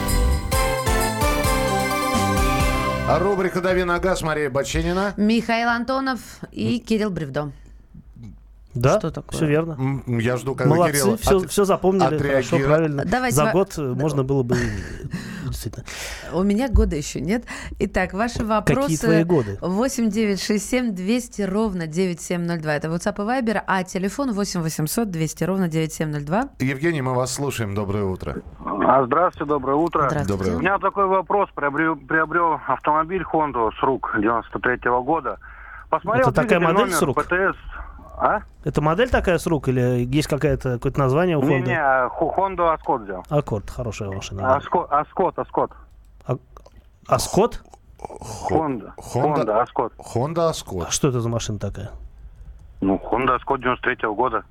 Рубрика 3.19 3.61
«Дави 3.61 3.83
на 3.83 3.99
газ» 3.99 4.21
Мария 4.21 4.49
Баченина. 4.49 5.13
Михаил 5.17 5.69
Антонов 5.69 6.19
и 6.51 6.79
Кирилл 6.79 7.09
Бревдо. 7.09 7.51
Да, 8.73 8.99
Что 8.99 9.11
такое? 9.11 9.37
все 9.37 9.47
верно. 9.47 10.01
Я 10.07 10.37
жду, 10.37 10.55
когда 10.55 10.73
Молодцы, 10.73 11.01
Кирилл 11.01 11.17
все, 11.17 11.37
от- 11.39 11.49
все 11.49 11.65
запомнили, 11.65 12.17
хорошо, 12.17 12.57
правильно. 12.59 13.03
Давайте 13.05 13.35
За 13.35 13.51
год 13.51 13.73
э, 13.77 13.81
можно 13.81 14.23
было 14.23 14.43
бы 14.43 14.55
действительно. 15.45 15.85
У 16.33 16.43
меня 16.43 16.69
года 16.69 16.95
еще 16.95 17.19
нет. 17.19 17.43
Итак, 17.79 18.13
ваши 18.13 18.45
вопросы... 18.45 18.81
Какие 18.81 18.97
твои 18.97 19.23
годы? 19.23 19.57
8 19.61 20.09
9 20.09 20.41
6 20.41 20.69
7 20.69 20.95
200 20.95 21.41
ровно 21.41 21.87
9702. 21.87 22.73
Это 22.73 22.87
WhatsApp 22.87 23.15
и 23.15 23.41
Viber, 23.43 23.61
а 23.67 23.83
телефон 23.83 24.31
8 24.31 24.61
800 24.61 25.09
200 25.11 25.43
ровно 25.43 25.67
9702. 25.67 26.49
Евгений, 26.59 27.01
мы 27.01 27.13
вас 27.13 27.33
слушаем. 27.33 27.75
Доброе 27.75 28.05
утро. 28.05 28.37
А, 28.65 29.03
Здравствуйте, 29.05 29.49
доброе 29.49 29.75
утро. 29.75 30.07
Здравствуйте. 30.09 30.27
Доброе 30.31 30.55
У 30.55 30.59
меня 30.59 30.77
такой 30.79 31.07
вопрос. 31.07 31.49
Приобрел, 31.53 31.95
приобрел 31.97 32.59
автомобиль 32.67 33.23
Honda 33.33 33.69
с 33.77 33.83
рук 33.83 34.15
93 34.17 34.77
года. 35.03 35.37
Посмотрел 35.89 36.29
Это 36.29 36.41
такая 36.41 36.59
модель 36.61 36.77
номер 36.85 36.93
с 36.95 37.01
рук? 37.01 37.21
ПТС. 37.21 37.57
А? 38.21 38.41
Это 38.63 38.81
модель 38.81 39.09
такая 39.09 39.39
с 39.39 39.47
рук 39.47 39.67
или 39.67 40.05
есть 40.05 40.27
какая-то, 40.27 40.73
какое-то 40.75 40.99
название 40.99 41.37
у 41.37 41.41
Honda? 41.41 42.07
Ху- 42.09 42.31
Honda 42.37 42.77
Ascot 42.77 43.03
взял. 43.03 43.25
Аккорд, 43.29 43.67
хорошая 43.71 44.11
машина. 44.11 44.59
Аско- 44.59 44.87
Ascot, 44.89 45.33
Ascot. 45.35 45.71
А 47.07 47.17
Скотт? 47.19 47.63
Honda. 47.99 48.93
Honda- 48.97 49.43
Honda 49.43 49.65
Ascot. 49.65 49.91
Honda 49.97 50.51
Ascot. 50.51 50.85
А 50.87 50.91
что 50.91 51.07
это 51.09 51.19
за 51.19 51.29
машина 51.29 51.57
такая? 51.57 51.89
Ну, 52.79 53.01
Honda 53.11 53.37
Ascot 53.39 53.57
93 53.57 54.07
года. 54.09 54.43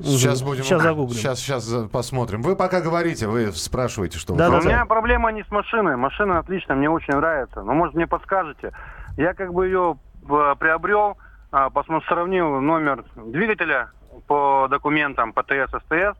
Сейчас 0.00 0.40
будем... 0.40 0.62
Сейчас 0.64 0.80
загуглим. 0.80 1.18
Сейчас, 1.18 1.38
сейчас 1.40 1.70
посмотрим. 1.92 2.40
Вы 2.40 2.56
пока 2.56 2.80
говорите, 2.80 3.26
вы 3.26 3.52
спрашиваете, 3.52 4.18
что 4.18 4.34
Да, 4.34 4.48
вы 4.48 4.56
да, 4.56 4.58
У 4.60 4.62
меня 4.62 4.86
проблема 4.86 5.30
не 5.32 5.42
с 5.44 5.50
машиной. 5.50 5.96
Машина 5.96 6.38
отличная, 6.38 6.76
мне 6.76 6.88
очень 6.88 7.12
нравится. 7.14 7.60
Но, 7.62 7.74
может, 7.74 7.94
мне 7.94 8.06
подскажете. 8.06 8.72
Я 9.18 9.34
как 9.34 9.52
бы 9.52 9.66
ее 9.66 9.98
э, 10.22 10.54
приобрел, 10.58 11.10
а, 11.10 11.16
посмотрел, 11.50 12.02
сравнил 12.08 12.60
номер 12.60 13.04
двигателя 13.16 13.90
по 14.26 14.68
документам 14.70 15.32
ПТС, 15.32 15.70
СТС. 15.70 16.18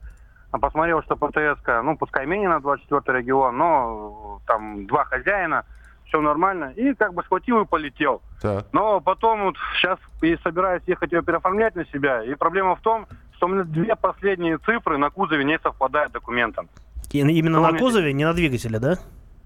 А 0.52 0.58
Посмотрел, 0.58 1.00
что 1.02 1.14
ПТС, 1.14 1.62
ну, 1.84 1.96
пускай 1.96 2.26
менее 2.26 2.48
на 2.48 2.60
24 2.60 3.18
регион, 3.18 3.56
но 3.56 4.40
там 4.46 4.84
два 4.86 5.04
хозяина, 5.04 5.64
все 6.06 6.20
нормально. 6.20 6.72
И 6.74 6.92
как 6.94 7.14
бы 7.14 7.22
схватил 7.22 7.60
и 7.60 7.64
полетел. 7.64 8.20
Так. 8.42 8.66
Но 8.72 9.00
потом 9.00 9.44
вот 9.44 9.56
сейчас 9.76 9.98
и 10.22 10.36
собираюсь 10.42 10.82
ехать 10.88 11.12
ее 11.12 11.22
переоформлять 11.22 11.76
на 11.76 11.84
себя. 11.86 12.24
И 12.24 12.34
проблема 12.34 12.74
в 12.74 12.80
том, 12.80 13.06
что 13.36 13.46
у 13.46 13.50
меня 13.50 13.62
две 13.62 13.94
последние 13.94 14.58
цифры 14.58 14.98
на 14.98 15.10
кузове 15.10 15.44
не 15.44 15.58
совпадают 15.60 16.12
документам. 16.12 16.68
И 17.12 17.18
Именно 17.18 17.60
Ну, 17.60 17.70
на 17.70 17.78
кузове, 17.78 18.12
не 18.12 18.24
на 18.24 18.34
двигателе, 18.34 18.80
да? 18.80 18.98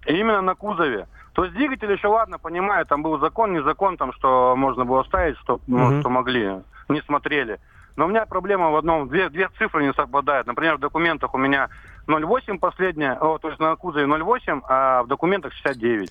Именно 0.07 0.41
на 0.41 0.55
кузове. 0.55 1.07
То 1.35 1.45
есть 1.45 1.55
двигатель 1.57 1.91
еще 1.91 2.07
ладно, 2.07 2.38
понимаю, 2.38 2.87
там 2.87 3.03
был 3.03 3.19
закон, 3.19 3.53
не 3.53 3.62
закон, 3.62 3.97
там, 3.97 4.12
что 4.12 4.55
можно 4.57 4.85
было 4.85 5.03
ставить, 5.03 5.37
что, 5.38 5.61
ну, 5.67 5.91
Мгм. 5.91 6.00
что 6.00 6.09
могли, 6.09 6.62
не 6.88 7.03
смотрели. 7.03 7.59
Но 7.97 8.07
у 8.07 8.09
меня 8.09 8.25
проблема 8.26 8.71
в 8.71 8.76
одном, 8.76 9.09
две, 9.09 9.29
две 9.29 9.49
цифры 9.59 9.85
не 9.85 9.93
совпадают. 9.95 10.47
Например, 10.47 10.76
в 10.76 10.81
документах 10.81 11.35
у 11.35 11.38
меня 11.38 11.69
0,8 12.07 12.59
последняя, 12.59 13.14
о, 13.14 13.38
то 13.38 13.49
есть 13.49 13.61
на 13.61 13.75
кузове 13.76 14.07
0,8, 14.07 14.62
а 14.69 15.03
в 15.03 15.09
документах 15.09 15.53
69. 15.55 16.11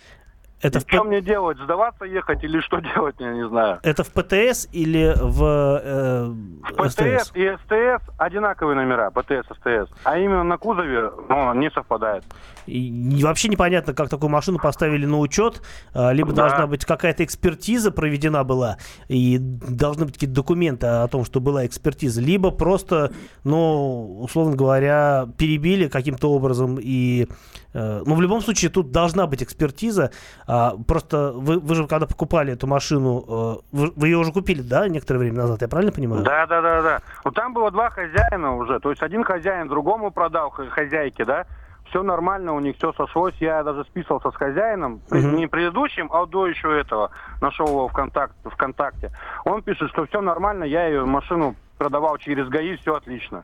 Это 0.63 0.79
И 0.79 0.82
в, 0.82 0.86
что 0.88 1.03
мне 1.03 1.22
делать? 1.22 1.58
Сдаваться 1.60 2.05
ехать 2.05 2.43
или 2.43 2.60
что 2.62 2.79
делать, 2.96 3.15
я 3.20 3.34
не 3.34 3.48
знаю. 3.48 3.79
это 3.84 4.03
в 4.03 4.10
ПТС 4.12 4.67
или 4.72 5.13
в 5.22 5.79
э, 5.84 6.34
ПТС 6.77 6.93
СТС? 7.27 7.32
и 7.36 7.55
СТС 7.65 8.10
одинаковые 8.17 8.75
номера, 8.75 9.12
ПТС, 9.12 9.46
СТС. 9.60 9.91
А 10.03 10.17
именно 10.17 10.43
на 10.43 10.58
кузове 10.58 11.12
ну, 11.29 11.53
не 11.53 11.70
совпадает. 11.70 12.24
И 12.65 13.20
вообще 13.22 13.50
непонятно, 13.50 13.93
как 13.93 14.08
такую 14.10 14.29
машину 14.29 14.58
поставили 14.58 15.05
на 15.05 15.20
учет. 15.20 15.62
А, 15.93 16.12
Либо 16.12 16.32
Да. 16.32 16.48
должна 16.48 16.65
быть 16.67 16.86
какая-то 16.86 17.24
экспертиза 17.25 17.91
проведена 17.91 18.46
была, 18.46 18.77
и 19.10 19.38
должны 19.38 20.05
быть 20.05 20.13
какие-то 20.15 20.36
документы 20.36 20.88
о 20.88 21.08
том, 21.10 21.25
что 21.25 21.41
была 21.41 21.65
экспертиза. 21.65 22.22
Либо 22.22 22.51
просто, 22.51 23.12
ну, 23.43 24.22
условно 24.22 24.55
говоря, 24.55 25.27
перебили 25.38 25.89
каким-то 25.89 26.32
образом. 26.32 26.79
И, 26.82 27.27
э, 27.74 28.03
ну, 28.06 28.15
в 28.15 28.22
любом 28.22 28.42
случае, 28.42 28.72
тут 28.72 28.92
должна 28.92 29.27
быть 29.27 29.42
экспертиза. 29.44 30.12
А, 30.48 30.75
Просто 30.88 31.32
вы, 31.36 31.60
вы 31.60 31.75
же, 31.75 31.88
когда 31.88 32.06
покупали 32.08 32.53
эту 32.53 32.68
машину, 32.68 33.24
э, 33.27 33.56
вы, 33.72 33.94
вы 33.96 34.08
ее 34.08 34.18
уже 34.18 34.32
купили, 34.32 34.62
да, 34.62 34.88
некоторое 34.88 35.20
время 35.20 35.38
назад, 35.38 35.62
я 35.62 35.68
правильно 35.68 35.92
понимаю? 35.92 36.24
Да, 36.24 36.46
да, 36.48 36.62
да, 36.62 36.82
да. 36.82 37.00
Ну 37.25 37.32
там 37.32 37.53
было 37.53 37.72
два 37.72 37.89
хозяина 37.89 38.56
уже. 38.58 38.80
То 38.80 38.89
есть 38.89 39.01
один 39.01 39.24
хозяин 39.24 39.68
другому 39.68 40.12
продал 40.12 40.50
хозяйке, 40.51 41.25
да. 41.25 41.46
Все 41.89 42.01
нормально, 42.01 42.53
у 42.53 42.60
них 42.60 42.75
все 42.77 42.92
сошлось. 42.94 43.36
Я 43.39 43.62
даже 43.63 43.84
списывался 43.84 44.32
с 44.32 44.36
хозяином, 44.36 45.00
при- 45.10 45.20
Мгм. 45.22 45.36
не 45.36 45.48
предыдущим, 45.48 46.10
а 46.12 46.25
до 46.25 46.48
еще 46.48 46.80
этого. 46.80 47.12
Нашел 47.42 47.68
его 47.68 47.88
ВКонтакте, 47.88 48.50
ВКонтакте. 48.50 49.12
Он 49.46 49.62
пишет, 49.62 49.89
что 49.92 50.06
все 50.08 50.22
нормально, 50.22 50.63
я 50.63 50.88
ее 50.88 51.06
машину 51.06 51.56
продавал 51.77 52.18
через 52.18 52.48
ГАИ, 52.50 52.77
все 52.77 52.96
отлично. 52.96 53.44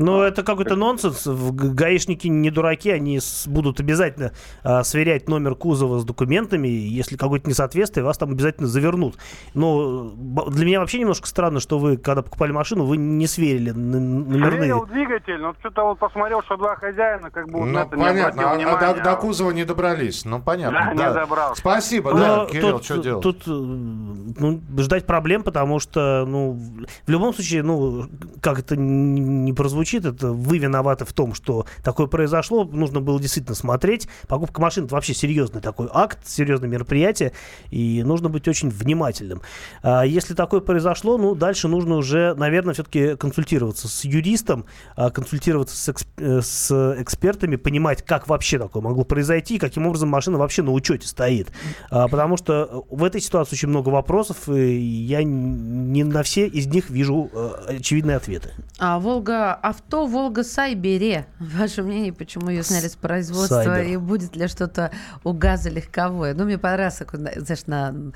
Ну, 0.00 0.22
это 0.22 0.42
какой-то 0.42 0.76
нонсенс. 0.76 1.26
Гаишники 1.26 2.26
не 2.26 2.50
дураки, 2.50 2.90
они 2.90 3.20
с- 3.20 3.46
будут 3.46 3.80
обязательно 3.80 4.32
а, 4.64 4.82
сверять 4.82 5.28
номер 5.28 5.54
кузова 5.54 5.98
с 5.98 6.04
документами. 6.04 6.68
Если 6.68 7.16
какое-то 7.16 7.48
несоответствие, 7.48 8.02
вас 8.02 8.16
там 8.16 8.30
обязательно 8.30 8.66
завернут. 8.66 9.16
Но 9.52 10.10
б- 10.14 10.50
для 10.50 10.64
меня 10.64 10.80
вообще 10.80 11.00
немножко 11.00 11.26
странно, 11.26 11.60
что 11.60 11.78
вы, 11.78 11.98
когда 11.98 12.22
покупали 12.22 12.50
машину, 12.50 12.84
вы 12.86 12.96
не 12.96 13.26
сверили 13.26 13.72
номерные. 13.72 14.60
Сверил 14.62 14.86
двигатель, 14.86 15.36
но 15.38 15.54
что-то 15.60 15.82
вот 15.84 15.98
посмотрел, 15.98 16.42
что 16.44 16.56
два 16.56 16.76
хозяина, 16.76 17.30
как 17.30 17.46
бы 17.50 17.58
вот 17.60 17.66
Ну, 17.66 17.72
на 17.72 17.78
это 17.80 17.96
не 17.96 18.02
понятно, 18.02 18.42
обратил 18.42 18.48
а- 18.48 18.52
а 18.52 18.56
внимания. 18.76 18.94
до, 19.04 19.04
до 19.10 19.16
кузова 19.16 19.50
не 19.50 19.64
добрались. 19.66 20.24
Ну, 20.24 20.40
понятно. 20.40 20.94
Да, 20.96 21.08
не 21.08 21.14
добрался. 21.14 21.60
Спасибо, 21.60 22.12
Но 22.12 22.18
да, 22.18 22.46
Кирилл, 22.46 22.72
тут, 22.72 22.84
что 22.84 22.96
делать? 23.02 23.22
тут, 23.22 23.42
э, 23.46 23.50
ну, 23.50 24.60
ждать 24.78 25.04
проблем, 25.04 25.42
потому 25.42 25.78
что, 25.78 26.24
ну, 26.26 26.52
в- 26.52 27.10
любом 27.10 27.34
случае, 27.34 27.62
ну, 27.62 28.06
как 28.40 28.58
это 28.60 28.76
не 28.76 29.52
прозвучит, 29.52 29.89
это 29.98 30.28
вы 30.28 30.58
виноваты 30.58 31.04
в 31.04 31.12
том, 31.12 31.34
что 31.34 31.66
такое 31.82 32.06
произошло. 32.06 32.64
Нужно 32.64 33.00
было 33.00 33.20
действительно 33.20 33.54
смотреть. 33.54 34.08
Покупка 34.28 34.60
машин 34.60 34.84
это 34.84 34.94
вообще 34.94 35.14
серьезный 35.14 35.60
такой 35.60 35.88
акт, 35.92 36.18
серьезное 36.26 36.68
мероприятие, 36.68 37.32
и 37.70 38.02
нужно 38.04 38.28
быть 38.28 38.46
очень 38.48 38.68
внимательным. 38.70 39.42
А 39.82 40.02
если 40.04 40.34
такое 40.34 40.60
произошло, 40.60 41.18
ну, 41.18 41.34
дальше 41.34 41.68
нужно 41.68 41.96
уже, 41.96 42.34
наверное, 42.34 42.74
все-таки 42.74 43.16
консультироваться 43.16 43.88
с 43.88 44.04
юристом, 44.04 44.66
а, 44.96 45.10
консультироваться 45.10 45.76
с, 45.76 45.88
эксп- 45.88 46.06
э, 46.18 46.40
с 46.42 46.94
экспертами, 47.00 47.56
понимать, 47.56 48.02
как 48.02 48.28
вообще 48.28 48.58
такое 48.58 48.82
могло 48.82 49.04
произойти, 49.04 49.56
и 49.56 49.58
каким 49.58 49.86
образом 49.86 50.08
машина 50.08 50.38
вообще 50.38 50.62
на 50.62 50.72
учете 50.72 51.06
стоит. 51.06 51.48
А, 51.90 52.08
Потому 52.08 52.36
что 52.36 52.84
в 52.90 53.04
этой 53.04 53.20
ситуации 53.20 53.54
очень 53.54 53.68
много 53.68 53.88
вопросов, 53.88 54.48
и 54.48 54.76
я 54.78 55.22
не 55.22 56.04
на 56.04 56.22
все 56.22 56.46
из 56.46 56.66
них 56.66 56.90
вижу 56.90 57.30
э, 57.32 57.76
очевидные 57.78 58.16
ответы. 58.16 58.50
А 58.78 58.98
Волга 58.98 59.54
авто, 59.54 59.79
Волга 59.90 60.44
Сайбере. 60.44 61.26
Ваше 61.38 61.82
мнение, 61.82 62.12
почему 62.12 62.48
ее 62.50 62.62
сняли 62.62 62.88
с 62.88 62.96
производства 62.96 63.62
Сайбер. 63.64 63.92
и 63.92 63.96
будет 63.96 64.36
ли 64.36 64.46
что-то 64.48 64.90
у 65.24 65.32
газа 65.32 65.68
легковое? 65.70 66.34
Ну, 66.34 66.44
мне 66.44 66.58
понравился, 66.58 67.06
знаешь, 67.36 67.66
на 67.66 68.12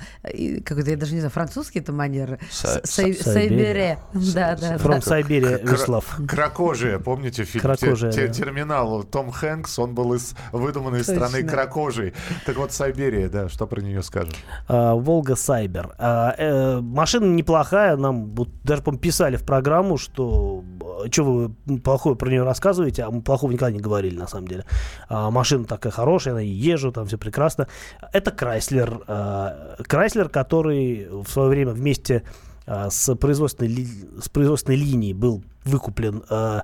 какой-то, 0.63 0.91
я 0.91 0.97
даже 0.97 1.13
не 1.13 1.19
знаю, 1.19 1.31
французский 1.31 1.79
это 1.79 1.91
манер. 1.93 2.39
Сайбере. 2.83 3.99
Да, 4.13 4.55
да, 4.55 4.75
From 4.75 5.01
Кра- 5.01 5.71
Веслав. 5.71 6.17
Кракожия, 6.27 6.99
помните 6.99 7.43
фильм 7.43 7.61
Кракожия, 7.63 8.11
Те- 8.11 8.21
те- 8.21 8.27
да. 8.27 8.33
«Терминал»? 8.33 9.03
Том 9.03 9.31
Хэнкс, 9.31 9.79
он 9.79 9.93
был 9.95 10.13
из 10.13 10.35
выдуманной 10.51 10.99
Точно. 10.99 11.15
страны 11.27 11.43
Кракожии. 11.43 12.13
Так 12.45 12.57
вот, 12.57 12.71
Сайберия, 12.71 13.29
да, 13.29 13.49
что 13.49 13.67
про 13.67 13.81
нее 13.81 14.03
скажем? 14.03 14.33
А, 14.67 14.93
Волга 14.95 15.35
Сайбер. 15.35 15.95
А, 15.97 16.33
э, 16.37 16.79
машина 16.81 17.25
неплохая, 17.25 17.95
нам 17.97 18.31
вот 18.35 18.49
даже 18.63 18.81
по 18.81 18.95
писали 18.95 19.35
в 19.37 19.43
программу, 19.43 19.97
что 19.97 20.63
что 21.11 21.23
вы 21.23 21.54
плохое 21.83 22.15
про 22.15 22.29
нее 22.29 22.43
рассказываете, 22.43 23.03
а 23.03 23.11
мы 23.11 23.21
плохого 23.21 23.51
никогда 23.51 23.71
не 23.71 23.79
говорили 23.81 24.17
на 24.17 24.27
самом 24.27 24.47
деле. 24.47 24.65
А, 25.09 25.31
машина 25.31 25.65
такая 25.65 25.91
хорошая, 25.91 26.37
я 26.37 26.73
езжу, 26.73 26.91
там 26.91 27.05
все 27.05 27.17
прекрасно. 27.17 27.67
Это 28.13 28.31
Крайслер. 28.31 29.01
а, 29.07 29.75
Крайслер, 29.87 30.29
который 30.29 31.07
в 31.09 31.27
свое 31.27 31.49
время 31.49 31.71
вместе 31.71 32.23
а, 32.65 32.89
с, 32.89 33.15
производственной, 33.15 33.87
с 34.21 34.29
производственной 34.29 34.77
линии 34.77 35.13
был 35.13 35.43
выкуплен 35.63 36.23
а, 36.29 36.63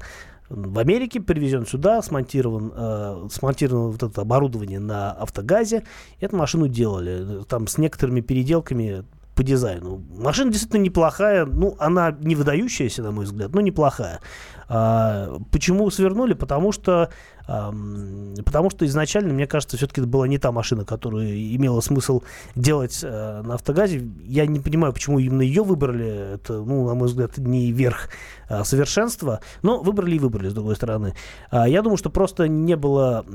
в 0.51 0.79
Америке, 0.79 1.21
привезен 1.21 1.65
сюда, 1.65 2.01
смонтирован, 2.01 2.73
э, 2.75 3.27
смонтировано 3.31 3.87
вот 3.91 4.03
это 4.03 4.19
оборудование 4.19 4.79
на 4.79 5.11
автогазе. 5.13 5.83
Эту 6.19 6.35
машину 6.35 6.67
делали. 6.67 7.43
Там 7.45 7.67
с 7.67 7.77
некоторыми 7.77 8.19
переделками 8.19 9.05
по 9.35 9.43
дизайну. 9.43 10.03
Машина 10.17 10.51
действительно 10.51 10.81
неплохая, 10.81 11.45
ну, 11.45 11.75
она 11.79 12.11
не 12.11 12.35
выдающаяся, 12.35 13.01
на 13.01 13.11
мой 13.11 13.25
взгляд, 13.25 13.53
но 13.53 13.61
неплохая. 13.61 14.19
А, 14.67 15.37
почему 15.51 15.89
свернули? 15.89 16.33
Потому 16.33 16.71
что 16.71 17.09
Потому 17.45 18.69
что 18.69 18.85
изначально, 18.85 19.33
мне 19.33 19.47
кажется, 19.47 19.77
все-таки 19.77 20.01
это 20.01 20.09
была 20.09 20.27
не 20.27 20.37
та 20.37 20.51
машина, 20.51 20.85
которую 20.85 21.27
имело 21.55 21.81
смысл 21.81 22.21
делать 22.55 22.99
э, 23.03 23.41
на 23.43 23.55
автогазе. 23.55 24.07
Я 24.23 24.45
не 24.45 24.59
понимаю, 24.59 24.93
почему 24.93 25.19
именно 25.19 25.41
ее 25.41 25.63
выбрали. 25.63 26.35
Это, 26.35 26.53
ну, 26.53 26.87
на 26.87 26.93
мой 26.93 27.07
взгляд, 27.07 27.37
не 27.37 27.71
верх 27.71 28.09
а, 28.51 28.65
совершенства. 28.65 29.39
Но 29.61 29.81
выбрали 29.81 30.15
и 30.15 30.19
выбрали, 30.19 30.49
с 30.49 30.53
другой 30.53 30.75
стороны. 30.75 31.13
А, 31.49 31.67
я 31.67 31.81
думаю, 31.81 31.97
что 31.97 32.09
просто 32.09 32.47
не 32.47 32.75
было 32.75 33.25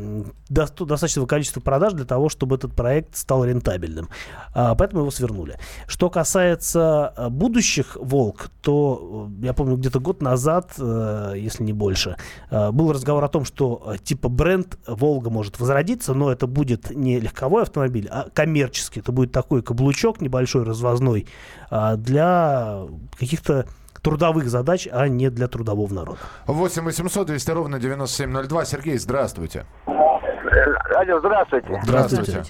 до 0.49 0.67
достаточного 0.67 1.27
количества 1.27 1.61
продаж 1.61 1.95
для 1.95 2.05
того, 2.05 2.29
чтобы 2.29 2.57
этот 2.57 2.75
проект 2.75 3.17
стал 3.17 3.45
рентабельным. 3.45 4.11
А, 4.53 4.75
поэтому 4.75 5.03
его 5.03 5.11
свернули. 5.11 5.59
Что 5.87 6.11
касается 6.11 7.15
будущих 7.31 7.97
«Волк», 7.99 8.51
то 8.61 9.29
э, 9.41 9.47
я 9.47 9.55
помню, 9.55 9.77
где-то 9.77 10.01
год 10.01 10.21
назад, 10.21 10.73
э, 10.79 11.35
если 11.37 11.65
не 11.65 11.73
больше, 11.73 12.17
был 12.51 12.93
разговор 12.93 13.25
о 13.25 13.29
том, 13.29 13.45
что 13.45 13.96
типа 14.03 14.29
бренд 14.29 14.79
Волга 14.87 15.31
может 15.31 15.59
возродиться, 15.61 16.15
но 16.15 16.31
это 16.31 16.47
будет 16.47 16.91
не 16.91 17.21
легковой 17.21 17.63
автомобиль, 17.63 18.09
а 18.11 18.29
коммерческий. 18.33 19.01
Это 19.01 19.13
будет 19.13 19.33
такой 19.33 19.63
каблучок 19.63 20.21
небольшой, 20.21 20.65
развозной, 20.65 21.27
а, 21.71 21.97
для 21.97 22.83
каких-то 23.19 23.67
трудовых 24.03 24.49
задач, 24.49 24.89
а 24.91 25.09
не 25.09 25.31
для 25.31 25.49
трудового 25.49 25.93
народа. 25.93 26.19
8 26.47 26.85
800 26.85 27.27
200 27.27 27.51
ровно 27.51 27.79
9702. 27.79 28.65
Сергей, 28.65 28.99
здравствуйте. 28.99 29.67
Алло, 29.87 31.19
здравствуйте. 31.19 31.81
Здравствуйте. 31.83 32.45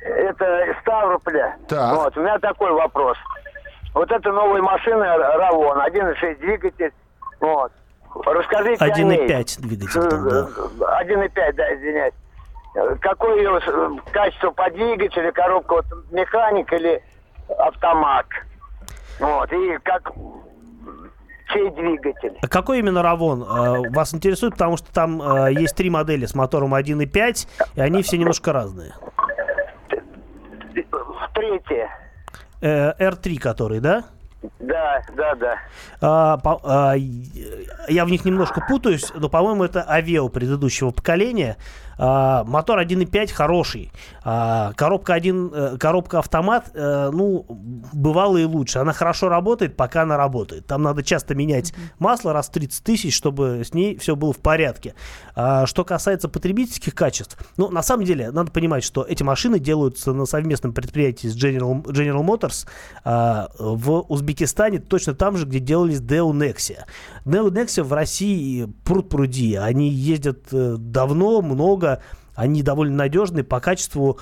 Это 0.00 0.74
Ставрополя. 0.80 1.56
Так. 1.68 1.96
Вот, 1.96 2.16
у 2.16 2.20
меня 2.20 2.38
такой 2.38 2.72
вопрос. 2.72 3.16
Вот 3.94 4.10
это 4.10 4.32
новая 4.32 4.62
машина 4.62 5.16
Равон, 5.16 5.78
1.6 5.78 6.40
двигатель. 6.40 6.92
Вот. 7.40 7.72
Расскажите 8.14 8.84
1,5 8.84 9.60
двигатель 9.60 10.08
там, 10.08 10.28
да. 10.28 11.02
1,5, 11.02 11.52
да, 11.52 11.74
извиняюсь. 11.74 12.14
Какое 13.00 13.36
ее 13.36 13.60
качество 14.12 14.50
по 14.50 14.70
двигателю, 14.70 15.32
коробка 15.32 15.74
вот 15.74 15.86
механик 16.10 16.72
или 16.72 17.02
автомат? 17.58 18.26
Вот, 19.18 19.52
и 19.52 19.78
как 19.82 20.12
чей 21.52 21.70
двигатель. 21.70 22.38
А 22.42 22.48
какой 22.48 22.78
именно 22.78 23.02
Равон 23.02 23.42
э, 23.42 23.90
вас 23.90 24.14
интересует? 24.14 24.54
Потому 24.54 24.76
что 24.76 24.92
там 24.92 25.20
э, 25.20 25.52
есть 25.52 25.74
три 25.76 25.90
модели 25.90 26.26
с 26.26 26.34
мотором 26.34 26.74
1.5, 26.74 27.48
и 27.74 27.80
они 27.80 28.02
все 28.02 28.18
немножко 28.18 28.52
разные. 28.52 28.92
Третья. 31.34 31.90
Э, 32.60 32.92
R3 32.98 33.38
который, 33.38 33.80
да? 33.80 34.04
Да, 34.58 35.02
да, 35.16 35.34
да. 35.34 35.58
А, 36.00 36.38
по, 36.38 36.60
а, 36.64 36.94
я 36.96 38.04
в 38.04 38.10
них 38.10 38.24
немножко 38.24 38.64
путаюсь, 38.66 39.12
но, 39.14 39.28
по-моему, 39.28 39.64
это 39.64 39.82
Авео 39.82 40.28
предыдущего 40.28 40.90
поколения. 40.90 41.56
А, 42.02 42.44
мотор 42.44 42.80
1.5 42.80 43.30
хороший. 43.30 43.92
А, 44.24 44.72
коробка, 44.72 45.12
1, 45.12 45.52
э, 45.52 45.76
коробка 45.78 46.20
автомат, 46.20 46.70
а, 46.74 47.10
ну, 47.10 47.44
бывало 47.92 48.38
и 48.38 48.44
лучше. 48.44 48.78
Она 48.78 48.94
хорошо 48.94 49.28
работает, 49.28 49.76
пока 49.76 50.02
она 50.02 50.16
работает. 50.16 50.66
Там 50.66 50.82
надо 50.82 51.02
часто 51.02 51.34
менять 51.34 51.74
масло 51.98 52.32
раз 52.32 52.48
в 52.48 52.52
30 52.52 52.82
тысяч, 52.82 53.14
чтобы 53.14 53.62
с 53.64 53.74
ней 53.74 53.98
все 53.98 54.16
было 54.16 54.32
в 54.32 54.38
порядке. 54.38 54.94
А, 55.34 55.66
что 55.66 55.84
касается 55.84 56.30
потребительских 56.30 56.94
качеств, 56.94 57.36
ну, 57.58 57.70
на 57.70 57.82
самом 57.82 58.04
деле, 58.04 58.30
надо 58.30 58.50
понимать, 58.50 58.82
что 58.82 59.02
эти 59.02 59.22
машины 59.22 59.58
делаются 59.58 60.14
на 60.14 60.24
совместном 60.24 60.72
предприятии 60.72 61.26
с 61.26 61.36
General, 61.36 61.82
General 61.84 62.24
Motors 62.24 62.66
а, 63.04 63.48
в 63.58 64.06
Узбекистане, 64.08 64.78
точно 64.78 65.14
там 65.14 65.36
же, 65.36 65.44
где 65.44 65.58
делались 65.58 66.00
Deo 66.00 66.30
Nexia. 66.30 66.84
Deo 67.26 67.50
Nexia 67.50 67.82
в 67.82 67.92
России 67.92 68.72
пруд 68.84 69.10
пруди. 69.10 69.56
Они 69.56 69.90
ездят 69.90 70.46
э, 70.52 70.76
давно, 70.78 71.42
много, 71.42 71.89
они 72.34 72.62
довольно 72.62 72.96
надежные 72.96 73.44
по 73.44 73.60
качеству 73.60 74.20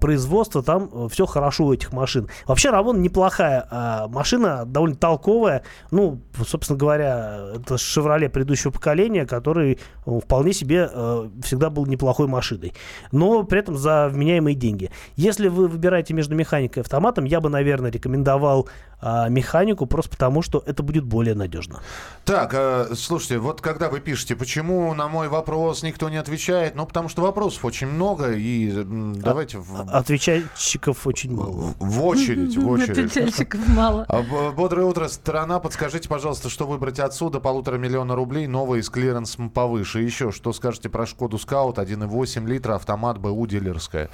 производства, 0.00 0.62
там 0.62 0.90
э, 0.92 1.08
все 1.10 1.26
хорошо 1.26 1.66
у 1.66 1.72
этих 1.72 1.92
машин. 1.92 2.28
Вообще 2.46 2.70
Равон 2.70 3.00
неплохая 3.00 3.66
а, 3.70 4.08
машина, 4.08 4.64
довольно 4.66 4.96
толковая. 4.96 5.62
Ну, 5.90 6.20
собственно 6.46 6.78
говоря, 6.78 7.52
это 7.56 7.78
Шевроле 7.78 8.28
предыдущего 8.28 8.70
поколения, 8.70 9.26
который 9.26 9.78
э, 10.06 10.20
вполне 10.22 10.52
себе 10.52 10.90
э, 10.92 11.28
всегда 11.42 11.70
был 11.70 11.86
неплохой 11.86 12.26
машиной. 12.26 12.74
Но 13.12 13.44
при 13.44 13.60
этом 13.60 13.76
за 13.76 14.08
вменяемые 14.08 14.54
деньги. 14.54 14.90
Если 15.16 15.48
вы 15.48 15.68
выбираете 15.68 16.14
между 16.14 16.34
механикой 16.34 16.80
и 16.80 16.84
автоматом, 16.84 17.24
я 17.24 17.40
бы, 17.40 17.48
наверное, 17.48 17.90
рекомендовал 17.90 18.68
а, 19.04 19.28
механику 19.28 19.86
просто 19.86 20.10
потому, 20.12 20.42
что 20.42 20.62
это 20.64 20.84
будет 20.84 21.04
более 21.04 21.34
надежно. 21.34 21.82
Так, 22.24 22.54
э, 22.54 22.94
слушайте, 22.94 23.38
вот 23.38 23.60
когда 23.60 23.88
вы 23.88 23.98
пишете, 23.98 24.36
почему 24.36 24.94
на 24.94 25.08
мой 25.08 25.28
вопрос 25.28 25.82
никто 25.82 26.08
не 26.08 26.18
отвечает, 26.18 26.76
ну, 26.76 26.86
потому 26.86 27.08
что 27.08 27.20
вопросов 27.22 27.64
очень 27.64 27.88
много, 27.88 28.30
и 28.30 28.70
давайте 28.84 29.58
Отвечальщиков 29.88 31.06
очень 31.06 31.34
мало. 31.34 31.74
В 31.78 32.04
очередь, 32.04 32.56
в 32.56 32.68
очередь. 32.68 32.90
Отвечальщиков 32.90 33.60
мало. 33.68 34.04
А, 34.08 34.22
бодрое 34.52 34.86
утро, 34.86 35.08
страна. 35.08 35.58
Подскажите, 35.60 36.08
пожалуйста, 36.08 36.48
что 36.48 36.66
выбрать 36.66 36.98
отсюда? 36.98 37.40
Полутора 37.40 37.78
миллиона 37.78 38.14
рублей, 38.14 38.46
новый 38.46 38.82
с 38.82 38.90
клиренсом 38.90 39.50
повыше. 39.50 40.00
Еще, 40.00 40.32
что 40.32 40.52
скажете 40.52 40.88
про 40.88 41.06
Шкоду 41.06 41.38
Скаут? 41.38 41.78
1,8 41.78 42.46
литра, 42.46 42.74
автомат 42.74 43.18
БУ 43.18 43.46
дилерская. 43.46 44.10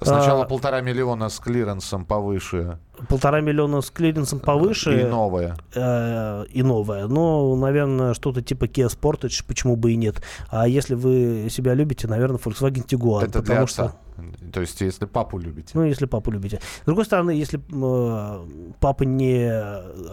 Сначала 0.00 0.42
а, 0.44 0.46
полтора 0.46 0.80
миллиона 0.80 1.28
с 1.28 1.38
клиренсом 1.38 2.04
повыше. 2.04 2.78
Полтора 3.08 3.40
миллиона 3.40 3.80
с 3.80 3.90
клиренсом 3.90 4.40
повыше. 4.40 5.02
И 5.02 5.04
новое. 5.04 5.56
Э, 5.74 6.44
и 6.50 6.62
новое. 6.62 7.06
Ну, 7.06 7.54
наверное, 7.56 8.14
что-то 8.14 8.42
типа 8.42 8.64
Kia 8.64 8.88
Sportage, 8.88 9.44
почему 9.46 9.76
бы 9.76 9.92
и 9.92 9.96
нет. 9.96 10.22
А 10.48 10.66
если 10.66 10.94
вы 10.94 11.46
себя 11.48 11.74
любите, 11.74 12.08
наверное, 12.08 12.38
Volkswagen 12.38 12.84
Tiguan. 12.86 13.24
Это 13.24 13.40
потому 13.40 13.66
что... 13.66 13.94
То 14.52 14.60
есть, 14.60 14.80
если 14.80 15.06
папу 15.06 15.38
любите. 15.38 15.70
Ну, 15.74 15.84
если 15.84 16.06
папу 16.06 16.30
любите. 16.30 16.60
С 16.82 16.86
другой 16.86 17.04
стороны, 17.04 17.30
если 17.32 17.58
э, 17.58 18.72
папа 18.80 19.02
не 19.04 19.50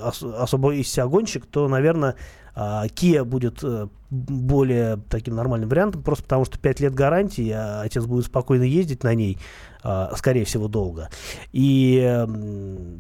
ос- 0.03 0.23
особо 0.23 0.73
из 0.73 0.87
себя 0.89 1.07
гонщик, 1.07 1.45
то, 1.45 1.67
наверное, 1.67 2.15
э, 2.55 2.59
Kia 2.87 3.23
будет 3.23 3.63
э, 3.63 3.87
более 4.11 4.97
таким 5.09 5.35
нормальным 5.35 5.69
вариантом, 5.69 6.03
просто 6.03 6.23
потому 6.23 6.45
что 6.45 6.59
5 6.59 6.79
лет 6.81 6.93
гарантии, 6.93 7.49
а 7.49 7.81
отец 7.81 8.05
будет 8.05 8.25
спокойно 8.25 8.63
ездить 8.63 9.03
на 9.03 9.13
ней, 9.15 9.37
а, 9.83 10.13
скорее 10.15 10.45
всего, 10.45 10.67
долго. 10.67 11.09
И, 11.53 12.25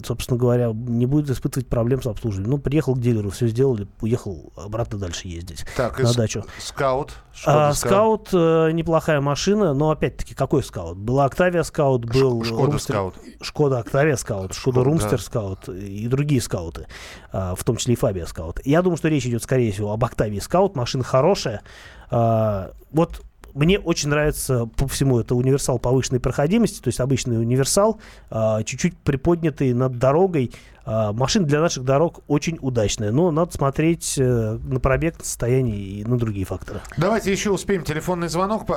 собственно 0.05 0.39
говоря, 0.39 0.71
не 0.73 1.05
будет 1.05 1.29
испытывать 1.29 1.67
проблем 1.67 2.01
с 2.01 2.07
обслуживанием. 2.07 2.51
Ну, 2.51 2.57
приехал 2.57 2.95
к 2.95 2.99
дилеру, 2.99 3.29
все 3.29 3.47
сделали, 3.47 3.87
уехал 3.99 4.53
обратно 4.55 4.97
дальше 4.97 5.27
ездить 5.27 5.65
так, 5.75 5.99
на 5.99 6.13
дачу. 6.13 6.45
Скаут? 6.59 7.13
А, 7.45 7.73
скаут 7.73 8.29
э, 8.33 8.71
неплохая 8.71 9.21
машина, 9.21 9.73
но 9.73 9.91
опять-таки 9.91 10.33
какой 10.33 10.63
скаут? 10.63 10.97
Была 10.97 11.25
Октавия 11.25 11.63
скаут, 11.63 12.05
был 12.05 12.43
Шкода 12.43 12.65
Румстер, 12.65 12.95
скаут. 12.95 13.15
Шкода 13.41 13.79
Октавия 13.79 14.15
скаут, 14.15 14.53
Шкода 14.53 14.83
Румстер 14.83 15.17
да. 15.17 15.23
скаут 15.23 15.69
и 15.69 16.07
другие 16.07 16.41
скауты, 16.41 16.87
а, 17.31 17.55
в 17.55 17.63
том 17.63 17.77
числе 17.77 17.93
и 17.93 17.97
Фабия 17.97 18.25
скаут. 18.25 18.59
Я 18.65 18.81
думаю, 18.81 18.97
что 18.97 19.07
речь 19.07 19.25
идет, 19.25 19.43
скорее 19.43 19.71
всего, 19.71 19.91
об 19.91 20.03
Октавии 20.03 20.39
скаут. 20.39 20.75
Машина 20.75 21.00
хорошая. 21.03 21.61
А, 22.09 22.71
вот 22.91 23.21
мне 23.53 23.79
очень 23.79 24.09
нравится 24.09 24.65
по 24.77 24.87
всему 24.87 25.19
это 25.19 25.35
универсал 25.35 25.79
повышенной 25.79 26.19
проходимости, 26.19 26.81
то 26.81 26.87
есть 26.87 26.99
обычный 26.99 27.39
универсал, 27.39 27.99
а, 28.29 28.63
чуть-чуть 28.63 28.97
приподнятый 28.97 29.73
над 29.73 29.97
дорогой. 29.97 30.51
А, 30.85 31.13
машина 31.13 31.45
для 31.45 31.59
наших 31.61 31.83
дорог 31.83 32.21
очень 32.27 32.57
удачная, 32.61 33.11
но 33.11 33.31
надо 33.31 33.51
смотреть 33.53 34.15
э, 34.17 34.57
на 34.63 34.79
пробег, 34.79 35.19
на 35.19 35.25
состояние 35.25 35.77
и 35.77 36.03
на 36.03 36.17
другие 36.17 36.45
факторы. 36.45 36.81
Давайте 36.97 37.31
еще 37.31 37.51
успеем 37.51 37.83
телефонный 37.83 38.29
звонок. 38.29 38.67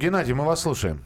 Геннадий, 0.00 0.32
мы 0.32 0.44
вас 0.44 0.60
слушаем. 0.60 1.02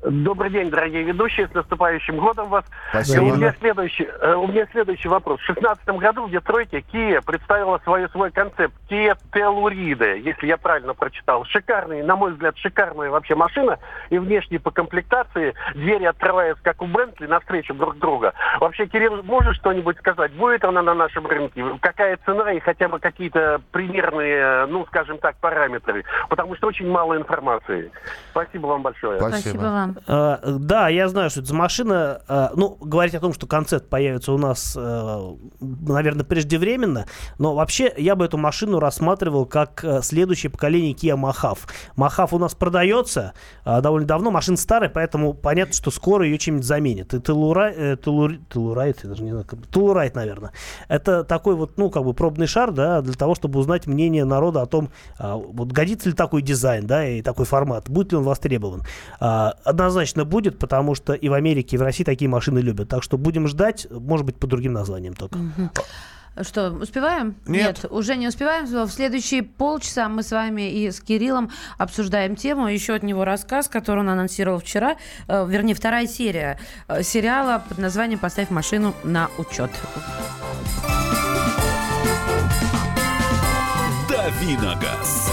Добрый 0.00 0.50
день, 0.50 0.70
дорогие 0.70 1.02
ведущие, 1.02 1.48
с 1.48 1.54
наступающим 1.54 2.18
годом 2.18 2.48
вас. 2.50 2.64
Спасибо. 2.90 3.24
У 3.24 3.36
меня 3.36 3.52
следующий, 3.58 4.04
э, 4.04 4.34
у 4.34 4.46
меня 4.46 4.64
следующий 4.70 5.08
вопрос. 5.08 5.40
В 5.40 5.46
2016 5.46 5.88
году 5.98 6.26
в 6.26 6.30
Детройте 6.30 6.84
Kia 6.92 7.20
представила 7.20 7.78
свой, 7.82 8.08
свой 8.10 8.30
концепт 8.30 8.74
Kia 8.88 9.18
Telluride, 9.32 10.20
если 10.20 10.46
я 10.46 10.56
правильно 10.56 10.94
прочитал. 10.94 11.44
Шикарный, 11.46 12.04
на 12.04 12.14
мой 12.14 12.32
взгляд, 12.32 12.56
шикарная 12.58 13.10
вообще 13.10 13.34
машина. 13.34 13.78
И 14.10 14.18
внешне 14.18 14.60
по 14.60 14.70
комплектации 14.70 15.54
двери 15.74 16.04
открываются, 16.04 16.62
как 16.62 16.80
у 16.80 16.86
Бентли, 16.86 17.26
навстречу 17.26 17.74
друг 17.74 17.98
друга. 17.98 18.34
Вообще, 18.60 18.86
Кирилл, 18.86 19.24
можешь 19.24 19.56
что-нибудь 19.56 19.98
сказать? 19.98 20.32
Будет 20.32 20.64
она 20.64 20.80
на 20.80 20.94
нашем 20.94 21.26
рынке? 21.26 21.64
Какая 21.80 22.18
цена 22.24 22.52
и 22.52 22.60
хотя 22.60 22.88
бы 22.88 23.00
какие-то 23.00 23.60
примерные, 23.72 24.66
ну, 24.66 24.86
скажем 24.86 25.18
так, 25.18 25.36
параметры? 25.38 26.04
Потому 26.28 26.54
что 26.54 26.68
очень 26.68 26.88
мало 26.88 27.16
информации. 27.16 27.90
Спасибо 28.30 28.68
вам 28.68 28.82
большое. 28.82 29.18
Спасибо, 29.18 29.40
Спасибо 29.40 29.62
вам. 29.62 29.87
Роман. 29.88 30.04
А, 30.06 30.40
да, 30.58 30.88
я 30.88 31.08
знаю, 31.08 31.30
что 31.30 31.40
это 31.40 31.48
за 31.48 31.54
машина. 31.54 32.22
А, 32.28 32.52
ну, 32.54 32.76
говорить 32.80 33.14
о 33.14 33.20
том, 33.20 33.32
что 33.32 33.46
концепт 33.46 33.88
появится 33.88 34.32
у 34.32 34.38
нас, 34.38 34.76
а, 34.78 35.36
наверное, 35.60 36.24
преждевременно. 36.24 37.06
Но 37.38 37.54
вообще 37.54 37.92
я 37.96 38.16
бы 38.16 38.24
эту 38.24 38.36
машину 38.36 38.80
рассматривал 38.80 39.46
как 39.46 39.84
а, 39.84 40.02
следующее 40.02 40.50
поколение 40.50 40.92
Kia 40.92 41.16
Mahav. 41.16 41.58
Mahav 41.96 42.28
у 42.32 42.38
нас 42.38 42.54
продается 42.54 43.34
а, 43.64 43.80
довольно 43.80 44.06
давно. 44.06 44.30
Машина 44.30 44.56
старая, 44.56 44.90
поэтому 44.90 45.34
понятно, 45.34 45.74
что 45.74 45.90
скоро 45.90 46.24
ее 46.24 46.38
чем-нибудь 46.38 46.66
заменят. 46.66 47.14
И 47.14 47.20
Телурай, 47.20 47.74
э, 47.76 47.96
я 48.06 49.08
даже 49.08 49.22
не 49.22 49.30
знаю, 49.30 49.46
Телурайт, 49.72 50.14
наверное. 50.14 50.52
Это 50.88 51.24
такой 51.24 51.54
вот, 51.54 51.76
ну, 51.76 51.90
как 51.90 52.04
бы 52.04 52.14
пробный 52.14 52.46
шар, 52.46 52.72
да, 52.72 53.00
для 53.02 53.14
того, 53.14 53.34
чтобы 53.34 53.58
узнать 53.58 53.86
мнение 53.86 54.24
народа 54.24 54.62
о 54.62 54.66
том, 54.66 54.90
а, 55.18 55.36
вот 55.36 55.72
годится 55.72 56.08
ли 56.08 56.14
такой 56.14 56.42
дизайн, 56.42 56.86
да, 56.86 57.06
и 57.06 57.22
такой 57.22 57.46
формат, 57.46 57.88
будет 57.88 58.12
ли 58.12 58.18
он 58.18 58.24
востребован. 58.24 58.82
А, 59.20 59.54
однозначно 59.78 60.24
будет, 60.24 60.58
потому 60.58 60.94
что 60.94 61.12
и 61.12 61.28
в 61.28 61.32
Америке, 61.32 61.76
и 61.76 61.78
в 61.78 61.82
России 61.82 62.04
такие 62.04 62.28
машины 62.28 62.58
любят. 62.58 62.88
Так 62.88 63.02
что 63.02 63.16
будем 63.16 63.46
ждать, 63.46 63.86
может 63.90 64.26
быть, 64.26 64.36
по 64.36 64.46
другим 64.46 64.72
названиям 64.72 65.14
только. 65.14 65.38
Что, 66.42 66.70
успеваем? 66.70 67.34
Нет. 67.46 67.84
уже 67.90 68.16
не 68.16 68.28
успеваем. 68.28 68.66
В 68.66 68.90
следующие 68.90 69.42
полчаса 69.42 70.08
мы 70.08 70.22
с 70.22 70.30
вами 70.30 70.70
и 70.70 70.90
с 70.90 71.00
Кириллом 71.00 71.50
обсуждаем 71.78 72.36
тему. 72.36 72.68
Еще 72.68 72.94
от 72.94 73.02
него 73.02 73.24
рассказ, 73.24 73.66
который 73.68 74.00
он 74.00 74.08
анонсировал 74.08 74.60
вчера. 74.60 74.96
Э, 75.26 75.44
вернее, 75.48 75.74
вторая 75.74 76.06
серия 76.06 76.60
э, 76.86 77.02
сериала 77.02 77.64
под 77.68 77.78
названием 77.78 78.20
«Поставь 78.20 78.50
машину 78.50 78.94
на 79.02 79.30
учет». 79.36 79.70
Давиногаз. 84.08 85.32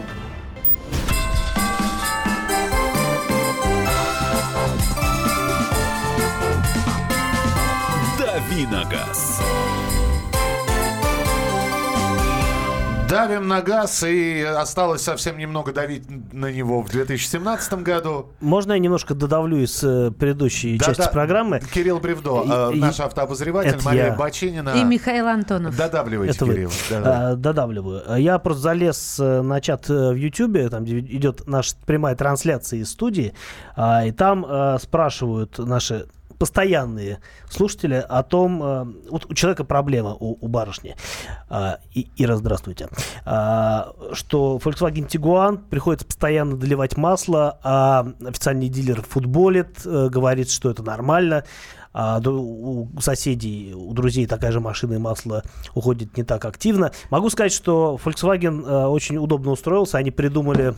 Давиногаз. 8.51 9.39
Давим 13.09 13.47
на 13.47 13.61
газ, 13.61 14.03
и 14.03 14.41
осталось 14.41 15.01
совсем 15.03 15.37
немного 15.37 15.71
давить 15.71 16.03
на 16.33 16.51
него 16.51 16.81
в 16.81 16.89
2017 16.89 17.73
году. 17.81 18.27
Можно 18.41 18.73
я 18.73 18.79
немножко 18.79 19.13
додавлю 19.15 19.63
из 19.63 19.81
э, 19.85 20.11
предыдущей 20.11 20.77
Да, 20.77 20.87
части 20.87 21.01
да. 21.03 21.07
программы? 21.07 21.61
Кирилл 21.73 21.99
Бревдо, 21.99 22.43
э, 22.45 22.73
И- 22.73 22.77
и- 22.77 22.81
наш 22.81 22.99
автообозреватель, 22.99 23.69
это 23.71 23.85
Мария 23.85 24.07
я. 24.07 24.15
Бачинина. 24.15 24.69
И 24.75 24.83
Михаил 24.83 25.27
Антонов. 25.27 25.77
Додавливайте, 25.77 26.35
Это 26.35 26.45
вы. 26.45 26.53
Кирилл. 26.53 26.71
Да-да. 26.89 27.29
А, 27.31 27.35
додавливаю. 27.35 28.17
Я 28.17 28.37
просто 28.37 28.63
залез 28.63 29.17
э, 29.17 29.41
на 29.41 29.61
чат 29.61 29.89
э, 29.89 30.11
в 30.11 30.15
Ютьюбе, 30.15 30.67
там 30.67 30.83
где 30.83 30.99
идет 30.99 31.47
наша 31.47 31.75
прямая 31.85 32.15
трансляция 32.17 32.79
из 32.79 32.89
студии, 32.91 33.33
а, 33.77 34.05
и 34.05 34.11
там 34.11 34.45
э, 34.45 34.77
спрашивают 34.81 35.57
наши 35.57 36.05
постоянные 36.41 37.19
слушатели 37.51 38.03
о 38.09 38.23
том, 38.23 38.63
э, 38.63 38.85
вот 39.11 39.27
у 39.29 39.35
человека 39.35 39.63
проблема, 39.63 40.15
у, 40.19 40.43
у 40.43 40.47
барышни, 40.47 40.95
а, 41.49 41.77
и, 41.93 42.07
Ира, 42.17 42.35
здравствуйте, 42.35 42.87
а, 43.25 43.93
что 44.13 44.57
Volkswagen 44.57 45.07
Tiguan 45.07 45.59
приходится 45.69 46.07
постоянно 46.07 46.57
доливать 46.57 46.97
масло, 46.97 47.59
а 47.61 48.07
официальный 48.25 48.69
дилер 48.69 49.03
футболит, 49.03 49.85
э, 49.85 50.09
говорит, 50.09 50.49
что 50.49 50.71
это 50.71 50.81
нормально, 50.81 51.43
а 51.93 52.19
у 52.25 52.87
соседей, 52.99 53.75
у 53.75 53.93
друзей 53.93 54.25
такая 54.25 54.51
же 54.51 54.59
машина 54.59 54.93
и 54.93 54.97
масло 54.97 55.43
уходит 55.75 56.17
не 56.17 56.23
так 56.23 56.43
активно. 56.45 56.91
Могу 57.11 57.29
сказать, 57.29 57.53
что 57.53 57.99
Volkswagen 58.03 58.65
э, 58.65 58.87
очень 58.87 59.17
удобно 59.17 59.51
устроился. 59.51 59.99
Они 59.99 60.09
придумали 60.09 60.73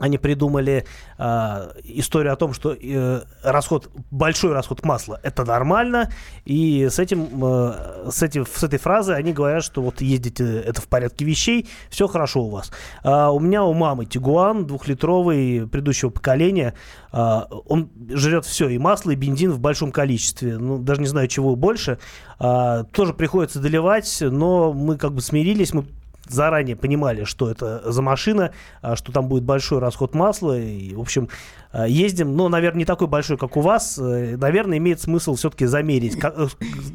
они 0.00 0.18
придумали 0.18 0.86
а, 1.18 1.72
историю 1.84 2.32
о 2.32 2.36
том, 2.36 2.54
что 2.54 2.74
э, 2.74 3.20
расход, 3.44 3.90
большой 4.10 4.52
расход 4.52 4.82
масла 4.82 5.20
это 5.22 5.44
нормально, 5.44 6.10
и 6.46 6.88
с 6.90 6.98
этим, 6.98 7.28
э, 7.44 8.08
с, 8.10 8.22
этим, 8.22 8.46
с 8.46 8.64
этой 8.64 8.78
фразой 8.78 9.16
они 9.16 9.32
говорят, 9.32 9.62
что 9.62 9.82
вот 9.82 10.00
ездите, 10.00 10.60
это 10.60 10.80
в 10.80 10.88
порядке 10.88 11.26
вещей, 11.26 11.68
все 11.90 12.08
хорошо 12.08 12.44
у 12.44 12.50
вас. 12.50 12.72
А, 13.04 13.30
у 13.30 13.38
меня 13.38 13.62
у 13.62 13.74
мамы 13.74 14.06
Тигуан 14.06 14.66
двухлитровый 14.66 15.68
предыдущего 15.68 16.08
поколения, 16.08 16.72
а, 17.12 17.46
он 17.66 17.90
жрет 18.08 18.46
все, 18.46 18.70
и 18.70 18.78
масло, 18.78 19.10
и 19.10 19.16
бензин 19.16 19.52
в 19.52 19.60
большом 19.60 19.92
количестве, 19.92 20.56
ну 20.56 20.78
даже 20.78 21.02
не 21.02 21.08
знаю 21.08 21.28
чего 21.28 21.54
больше, 21.56 21.98
А, 22.38 22.84
тоже 22.84 23.12
приходится 23.12 23.60
доливать, 23.60 24.16
но 24.22 24.72
мы 24.72 24.96
как 24.96 25.12
бы 25.12 25.20
смирились, 25.20 25.74
мы 25.74 25.84
заранее 26.32 26.76
понимали, 26.76 27.24
что 27.24 27.50
это 27.50 27.90
за 27.90 28.02
машина, 28.02 28.52
а, 28.82 28.96
что 28.96 29.12
там 29.12 29.28
будет 29.28 29.44
большой 29.44 29.78
расход 29.78 30.14
масла. 30.14 30.58
И, 30.58 30.94
в 30.94 31.00
общем, 31.00 31.28
а, 31.72 31.86
ездим, 31.86 32.34
но, 32.34 32.48
наверное, 32.48 32.80
не 32.80 32.84
такой 32.84 33.06
большой, 33.06 33.36
как 33.38 33.56
у 33.56 33.60
вас. 33.60 33.96
Э, 33.98 34.36
Наверное, 34.36 34.78
имеет 34.78 35.00
смысл 35.00 35.36
все-таки 35.36 35.66
замерить, 35.66 36.18
э, 36.22 36.48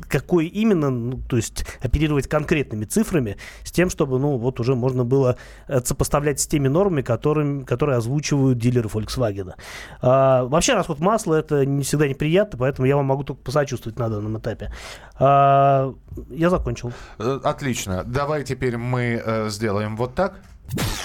какой 0.09 0.47
именно, 0.47 0.89
ну, 0.89 1.21
то 1.29 1.37
есть 1.37 1.65
оперировать 1.81 2.27
конкретными 2.27 2.83
цифрами, 2.83 3.37
с 3.63 3.71
тем, 3.71 3.89
чтобы, 3.89 4.19
ну, 4.19 4.37
вот 4.37 4.59
уже 4.59 4.75
можно 4.75 5.05
было 5.05 5.37
э, 5.67 5.79
сопоставлять 5.81 6.41
с 6.41 6.47
теми 6.47 6.67
нормами, 6.67 7.01
которыми, 7.01 7.63
которые 7.63 7.97
озвучивают 7.97 8.57
дилеры 8.57 8.89
Volkswagen. 8.89 9.53
А, 10.01 10.43
вообще, 10.43 10.73
расход 10.73 10.99
масла 10.99 11.35
это 11.35 11.65
не 11.65 11.83
всегда 11.83 12.07
неприятно, 12.07 12.59
поэтому 12.59 12.85
я 12.85 12.97
вам 12.97 13.05
могу 13.05 13.23
только 13.23 13.41
посочувствовать 13.41 13.97
на 13.97 14.09
данном 14.09 14.37
этапе. 14.37 14.73
А, 15.17 15.93
я 16.29 16.49
закончил. 16.49 16.91
Отлично. 17.17 18.03
Давай 18.03 18.43
теперь 18.43 18.75
мы 18.75 19.21
э, 19.25 19.49
сделаем 19.49 19.97
вот 19.97 20.15
так. 20.15 20.35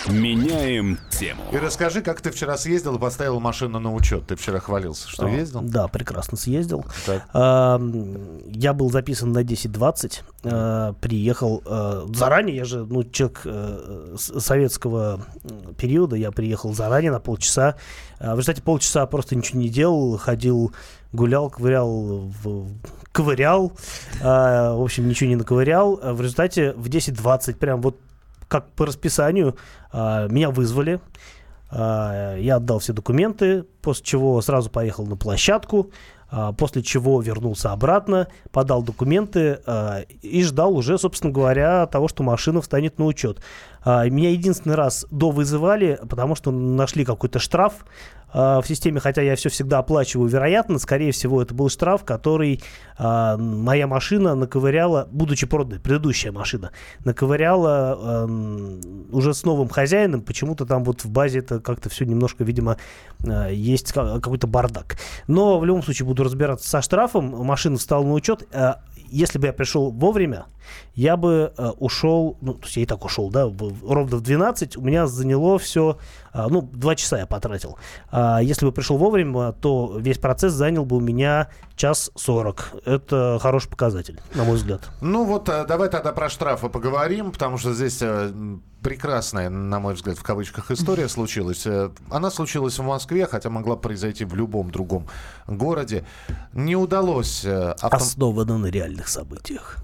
Меняем 0.08 0.98
тему. 1.10 1.42
И 1.52 1.56
расскажи, 1.58 2.00
как 2.00 2.20
ты 2.22 2.30
вчера 2.30 2.56
съездил 2.56 2.96
и 2.96 2.98
поставил 2.98 3.40
машину 3.40 3.78
на 3.78 3.92
учет. 3.94 4.26
Ты 4.26 4.34
вчера 4.36 4.58
хвалился, 4.58 5.08
что 5.08 5.26
А, 5.26 5.30
ездил. 5.30 5.60
Да, 5.62 5.86
прекрасно 5.88 6.38
съездил. 6.38 6.84
Так. 7.04 7.24
А, 7.34 7.78
Я 8.46 8.72
был 8.72 8.90
записан 8.90 9.32
на 9.32 9.42
10.20, 9.44 10.22
э, 10.44 10.94
приехал 11.00 11.62
э, 11.66 12.06
заранее, 12.14 12.56
я 12.56 12.64
же 12.64 12.86
ну, 12.86 13.04
человек 13.04 13.42
э, 13.44 14.14
с- 14.18 14.40
советского 14.40 15.20
периода, 15.76 16.16
я 16.16 16.30
приехал 16.32 16.72
заранее 16.72 17.12
на 17.12 17.20
полчаса. 17.20 17.74
А, 18.18 18.34
В 18.34 18.38
результате 18.38 18.62
полчаса 18.62 19.04
просто 19.06 19.36
ничего 19.36 19.60
не 19.60 19.68
делал, 19.68 20.16
ходил, 20.16 20.72
гулял, 21.12 21.50
ковырял, 21.50 22.30
в- 22.42 22.68
ковырял, 23.12 23.72
а, 24.22 24.74
в 24.74 24.82
общем, 24.82 25.06
ничего 25.06 25.28
не 25.28 25.36
наковырял. 25.36 26.00
А 26.02 26.14
В 26.14 26.22
результате 26.22 26.72
в 26.72 26.88
10.20, 26.88 27.56
прям 27.56 27.82
вот 27.82 27.98
как 28.50 28.72
по 28.72 28.84
расписанию, 28.84 29.56
а, 29.92 30.26
меня 30.28 30.50
вызвали. 30.50 31.00
А, 31.70 32.36
Я 32.36 32.56
отдал 32.56 32.80
все 32.80 32.92
документы, 32.92 33.64
после 33.80 34.04
чего 34.04 34.42
сразу 34.42 34.68
поехал 34.70 35.06
на 35.06 35.16
площадку, 35.16 35.92
а, 36.28 36.52
после 36.52 36.82
чего 36.82 37.20
вернулся 37.20 37.70
обратно, 37.70 38.26
подал 38.50 38.82
документы 38.82 39.60
и 40.20 40.42
ждал 40.42 40.76
уже, 40.76 40.98
собственно 40.98 41.32
говоря, 41.32 41.86
того, 41.86 42.08
что 42.08 42.24
машина 42.24 42.60
встанет 42.60 42.98
на 42.98 43.06
учет. 43.06 43.40
Меня 43.86 44.30
единственный 44.30 44.74
раз 44.74 45.06
до 45.10 45.30
вызывали, 45.30 45.98
потому 46.08 46.34
что 46.34 46.50
нашли 46.50 47.04
какой-то 47.04 47.38
штраф 47.38 47.86
в 48.32 48.62
системе, 48.66 49.00
хотя 49.00 49.22
я 49.22 49.36
все 49.36 49.48
всегда 49.48 49.78
оплачиваю, 49.78 50.28
вероятно, 50.28 50.78
скорее 50.78 51.12
всего, 51.12 51.42
это 51.42 51.54
был 51.54 51.68
штраф, 51.68 52.04
который 52.04 52.60
а, 53.02 53.36
моя 53.36 53.86
машина 53.86 54.34
наковыряла, 54.34 55.08
будучи 55.10 55.46
проданной, 55.46 55.80
предыдущая 55.80 56.32
машина, 56.32 56.70
наковыряла 57.04 58.24
ам, 58.24 58.80
уже 59.10 59.32
с 59.32 59.44
новым 59.44 59.68
хозяином, 59.68 60.20
почему-то 60.20 60.66
там 60.66 60.84
вот 60.84 61.02
в 61.02 61.10
базе 61.10 61.38
это 61.38 61.60
как-то 61.60 61.88
все 61.88 62.04
немножко, 62.04 62.44
видимо, 62.44 62.76
а, 63.26 63.48
есть 63.48 63.92
ка- 63.92 64.20
какой-то 64.20 64.46
бардак. 64.46 64.98
Но 65.26 65.58
в 65.58 65.64
любом 65.64 65.82
случае 65.82 66.06
буду 66.06 66.24
разбираться 66.24 66.68
со 66.68 66.82
штрафом, 66.82 67.30
машина 67.44 67.78
встала 67.78 68.04
на 68.04 68.12
учет, 68.12 68.46
а, 68.52 68.80
если 69.10 69.38
бы 69.38 69.46
я 69.46 69.52
пришел 69.52 69.90
вовремя, 69.90 70.46
я 70.94 71.16
бы 71.16 71.52
э, 71.56 71.68
ушел, 71.78 72.36
ну, 72.40 72.54
то 72.54 72.64
есть 72.64 72.76
я 72.76 72.82
и 72.82 72.86
так 72.86 73.04
ушел, 73.04 73.30
да, 73.30 73.46
в, 73.46 73.92
ровно 73.92 74.16
в 74.16 74.20
12, 74.20 74.76
у 74.76 74.82
меня 74.82 75.06
заняло 75.06 75.58
все, 75.58 75.98
э, 76.32 76.46
ну, 76.48 76.62
2 76.62 76.94
часа 76.96 77.18
я 77.18 77.26
потратил. 77.26 77.78
А 78.10 78.40
если 78.40 78.66
бы 78.66 78.72
пришел 78.72 78.96
вовремя, 78.96 79.52
то 79.52 79.96
весь 79.98 80.18
процесс 80.18 80.52
занял 80.52 80.84
бы 80.84 80.96
у 80.96 81.00
меня 81.00 81.48
час 81.76 82.10
40. 82.14 82.82
Это 82.84 83.38
хороший 83.40 83.68
показатель, 83.68 84.20
на 84.34 84.44
мой 84.44 84.56
взгляд. 84.56 84.88
Ну 85.00 85.24
вот, 85.24 85.48
э, 85.48 85.64
давай 85.66 85.88
тогда 85.88 86.12
про 86.12 86.28
штрафы 86.28 86.68
поговорим, 86.68 87.32
потому 87.32 87.58
что 87.58 87.72
здесь 87.72 87.98
э, 88.02 88.30
прекрасная, 88.82 89.50
на 89.50 89.80
мой 89.80 89.94
взгляд, 89.94 90.18
в 90.18 90.22
кавычках 90.22 90.70
история 90.70 91.08
случилась. 91.08 91.66
Э, 91.66 91.90
Она 92.10 92.30
случилась 92.30 92.78
в 92.78 92.82
Москве, 92.82 93.26
хотя 93.26 93.50
могла 93.50 93.76
произойти 93.76 94.24
в 94.24 94.34
любом 94.34 94.70
другом 94.70 95.06
городе. 95.46 96.04
Не 96.52 96.76
удалось... 96.76 97.44
э, 97.44 97.72
авто- 97.80 97.96
Основано 97.96 98.58
на 98.58 98.66
реальных 98.66 99.08
событиях. 99.08 99.76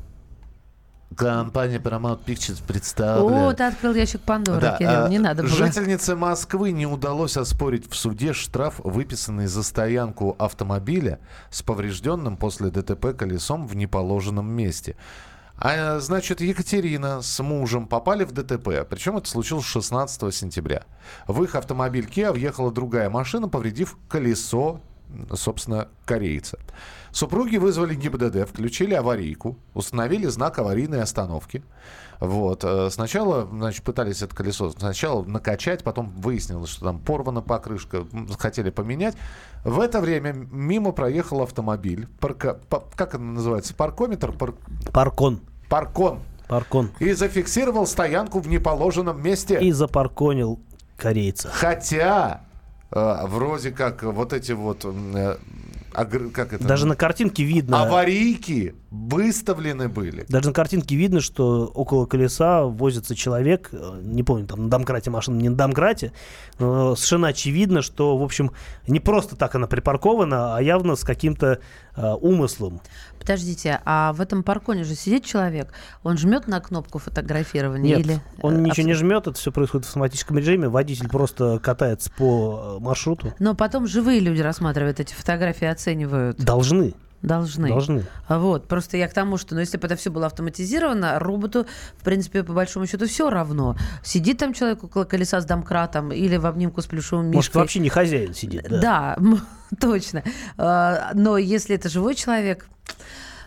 Компания 1.17 1.79
Paramount 1.79 2.25
Pictures 2.27 2.61
О, 2.63 2.67
представляет... 2.67 3.57
ты 3.57 3.63
открыл 3.65 3.95
ящик 3.95 4.21
Пандоры, 4.21 4.61
Да, 4.61 4.77
Кирилл, 4.77 5.05
а, 5.05 5.09
не 5.09 5.19
надо 5.19 5.45
было. 5.45 5.53
Жительнице 5.53 6.15
Москвы 6.17 6.73
не 6.73 6.87
удалось 6.87 7.37
оспорить 7.37 7.89
в 7.91 7.95
суде 7.97 8.33
штраф, 8.33 8.81
выписанный 8.85 9.47
за 9.47 9.63
стоянку 9.63 10.35
автомобиля 10.39 11.21
с 11.51 11.63
поврежденным 11.63 12.37
после 12.37 12.71
ДТП 12.71 13.17
колесом 13.17 13.67
в 13.67 13.77
неположенном 13.77 14.51
месте. 14.51 14.97
А, 15.59 15.99
значит, 16.01 16.40
Екатерина 16.40 17.23
с 17.23 17.42
мужем 17.42 17.87
попали 17.87 18.25
в 18.25 18.33
ДТП, 18.33 18.85
причем 18.88 19.16
это 19.16 19.29
случилось 19.29 19.64
16 19.64 20.35
сентября. 20.35 20.85
В 21.27 21.42
их 21.42 21.55
автомобиль 21.55 22.07
Kia 22.07 22.33
въехала 22.33 22.71
другая 22.71 23.09
машина, 23.09 23.49
повредив 23.49 23.97
колесо, 24.09 24.83
собственно, 25.35 25.88
корейца. 26.05 26.59
Супруги 27.12 27.57
вызвали 27.57 27.95
ГИБДД, 27.95 28.49
включили 28.49 28.95
аварийку, 28.95 29.57
установили 29.75 30.27
знак 30.27 30.59
аварийной 30.59 31.03
остановки. 31.03 31.62
Вот. 32.21 32.64
э, 32.64 32.88
Сначала, 32.90 33.47
значит, 33.51 33.83
пытались 33.85 34.23
это 34.23 34.35
колесо 34.35 34.71
сначала 34.71 35.23
накачать, 35.25 35.83
потом 35.85 36.09
выяснилось, 36.09 36.71
что 36.71 36.85
там 36.87 36.99
порвана 36.99 37.40
покрышка, 37.42 38.07
хотели 38.38 38.71
поменять. 38.71 39.16
В 39.64 39.81
это 39.81 40.01
время 40.01 40.33
мимо 40.33 40.92
проехал 40.92 41.42
автомобиль. 41.42 42.07
Парка- 42.21 42.59
па- 42.69 42.85
как 42.95 43.11
это 43.14 43.19
называется? 43.23 43.75
Паркометр? 43.75 44.33
Пар- 44.33 44.55
Паркон. 44.92 45.40
паркон. 45.69 46.21
Паркон. 46.49 46.90
И 47.01 47.12
зафиксировал 47.12 47.87
стоянку 47.87 48.40
в 48.40 48.49
неположенном 48.49 49.21
месте. 49.23 49.59
И 49.61 49.73
запарконил 49.73 50.61
корейца. 50.97 51.49
Хотя, 51.53 52.42
вроде 52.90 53.70
как 53.70 54.03
вот 54.03 54.33
эти 54.33 54.53
вот... 54.53 54.85
э, 54.85 55.37
как 56.33 56.53
это? 56.53 56.64
Даже 56.64 56.87
на 56.87 56.96
картинке 56.96 57.44
видно... 57.44 57.83
Аварийки 57.83 58.75
выставлены 59.09 59.89
были. 59.89 60.25
Даже 60.29 60.49
на 60.49 60.53
картинке 60.53 60.97
видно, 60.97 61.21
что 61.21 61.67
около 61.67 62.07
колеса 62.07 62.65
возится 62.65 63.15
человек, 63.15 63.69
э, 63.73 64.01
не 64.03 64.23
помню, 64.23 64.47
там 64.47 64.65
на 64.65 64.71
домкрате 64.71 65.11
машина, 65.11 65.37
не 65.37 65.49
на 65.49 65.57
домкрате, 65.57 66.13
но 66.59 66.95
совершенно 66.97 67.29
очевидно, 67.29 67.83
что, 67.83 68.17
в 68.17 68.23
общем, 68.23 68.53
не 68.87 69.01
просто 69.01 69.37
так 69.37 69.55
она 69.55 69.67
припаркована, 69.67 70.57
а 70.57 70.63
явно 70.63 70.97
с 70.97 71.05
каким-то 71.05 71.61
э, 71.97 72.13
умыслом. 72.15 72.81
Подождите, 73.19 73.81
а 73.85 74.13
в 74.13 74.21
этом 74.21 74.43
парконе 74.43 74.85
же 74.85 74.95
сидит 74.95 75.25
человек, 75.25 75.73
он 76.03 76.17
жмет 76.17 76.47
на 76.47 76.61
кнопку 76.61 76.99
фотографирования 76.99 77.97
Нет, 77.97 77.99
или... 78.01 78.21
он 78.41 78.59
э, 78.59 78.61
ничего 78.61 78.87
не 78.87 78.95
жмет, 78.95 79.27
это 79.27 79.37
все 79.37 79.51
происходит 79.51 79.87
в 79.87 79.89
автоматическом 79.89 80.39
режиме, 80.39 80.69
водитель 80.69 81.09
просто 81.09 81.59
катается 81.59 82.11
по 82.17 82.79
э, 82.79 82.83
маршруту. 82.83 83.35
Но 83.39 83.55
потом 83.55 83.87
живые 83.87 84.21
люди 84.21 84.41
рассматривают 84.41 85.01
эти 85.01 85.13
фотографии, 85.13 85.67
оценивают. 85.67 86.39
Должны, 86.39 86.95
Должны. 87.27 87.69
должны. 87.69 88.05
Вот, 88.29 88.69
просто 88.69 88.97
я 88.97 89.09
к 89.09 89.12
тому, 89.12 89.37
что, 89.37 89.55
ну, 89.55 89.61
если 89.61 89.79
бы 89.79 89.87
это 89.87 89.97
все 89.97 90.11
было 90.11 90.27
автоматизировано, 90.27 91.19
роботу, 91.19 91.67
в 91.99 92.05
принципе, 92.05 92.45
по 92.45 92.53
большому 92.53 92.87
счету, 92.87 93.07
все 93.07 93.29
равно. 93.31 93.77
Сидит 94.05 94.39
там 94.39 94.53
человек 94.55 94.85
около 94.85 95.03
колеса 95.05 95.41
с 95.41 95.45
домкратом 95.45 96.12
или 96.12 96.37
в 96.37 96.47
обнимку 96.47 96.83
с 96.83 96.87
плюшевым 96.87 97.27
мишкой. 97.27 97.37
Может, 97.37 97.55
вообще 97.57 97.81
не 97.81 97.89
хозяин 97.89 98.33
сидит, 98.33 98.69
да? 98.71 98.81
Да, 98.81 99.19
точно. 99.81 100.23
А, 100.57 101.11
Но 101.15 101.37
если 101.37 101.75
это 101.75 101.89
живой 101.89 102.15
человек, 102.15 102.69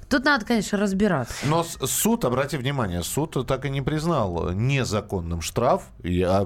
тут 0.10 0.26
надо, 0.26 0.46
конечно, 0.46 0.78
разбираться. 0.78 1.34
Но 1.46 1.64
суд, 1.64 2.26
обрати 2.26 2.58
внимание, 2.58 3.04
суд 3.04 3.38
так 3.48 3.66
и 3.66 3.70
не 3.70 3.82
признал 3.82 4.52
незаконным 4.52 5.42
штраф, 5.42 5.84
и 6.04 6.22
а, 6.22 6.46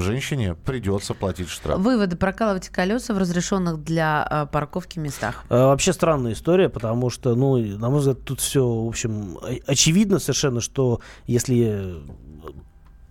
женщине 0.00 0.54
придется 0.54 1.14
платить 1.14 1.48
штраф. 1.48 1.78
Выводы. 1.78 2.16
Прокалывать 2.16 2.68
колеса 2.68 3.14
в 3.14 3.18
разрешенных 3.18 3.82
для 3.82 4.22
а, 4.22 4.46
парковки 4.46 4.98
местах. 4.98 5.44
Э, 5.48 5.54
Вообще 5.54 5.92
странная 5.92 6.32
история, 6.32 6.68
потому 6.68 7.10
что, 7.10 7.34
ну, 7.34 7.56
на 7.56 7.90
мой 7.90 8.00
взгляд, 8.00 8.24
тут 8.24 8.40
все, 8.40 8.66
в 8.66 8.88
общем, 8.88 9.38
очевидно 9.66 10.18
совершенно, 10.18 10.60
что 10.60 11.00
если 11.26 11.66
э, 11.66 12.00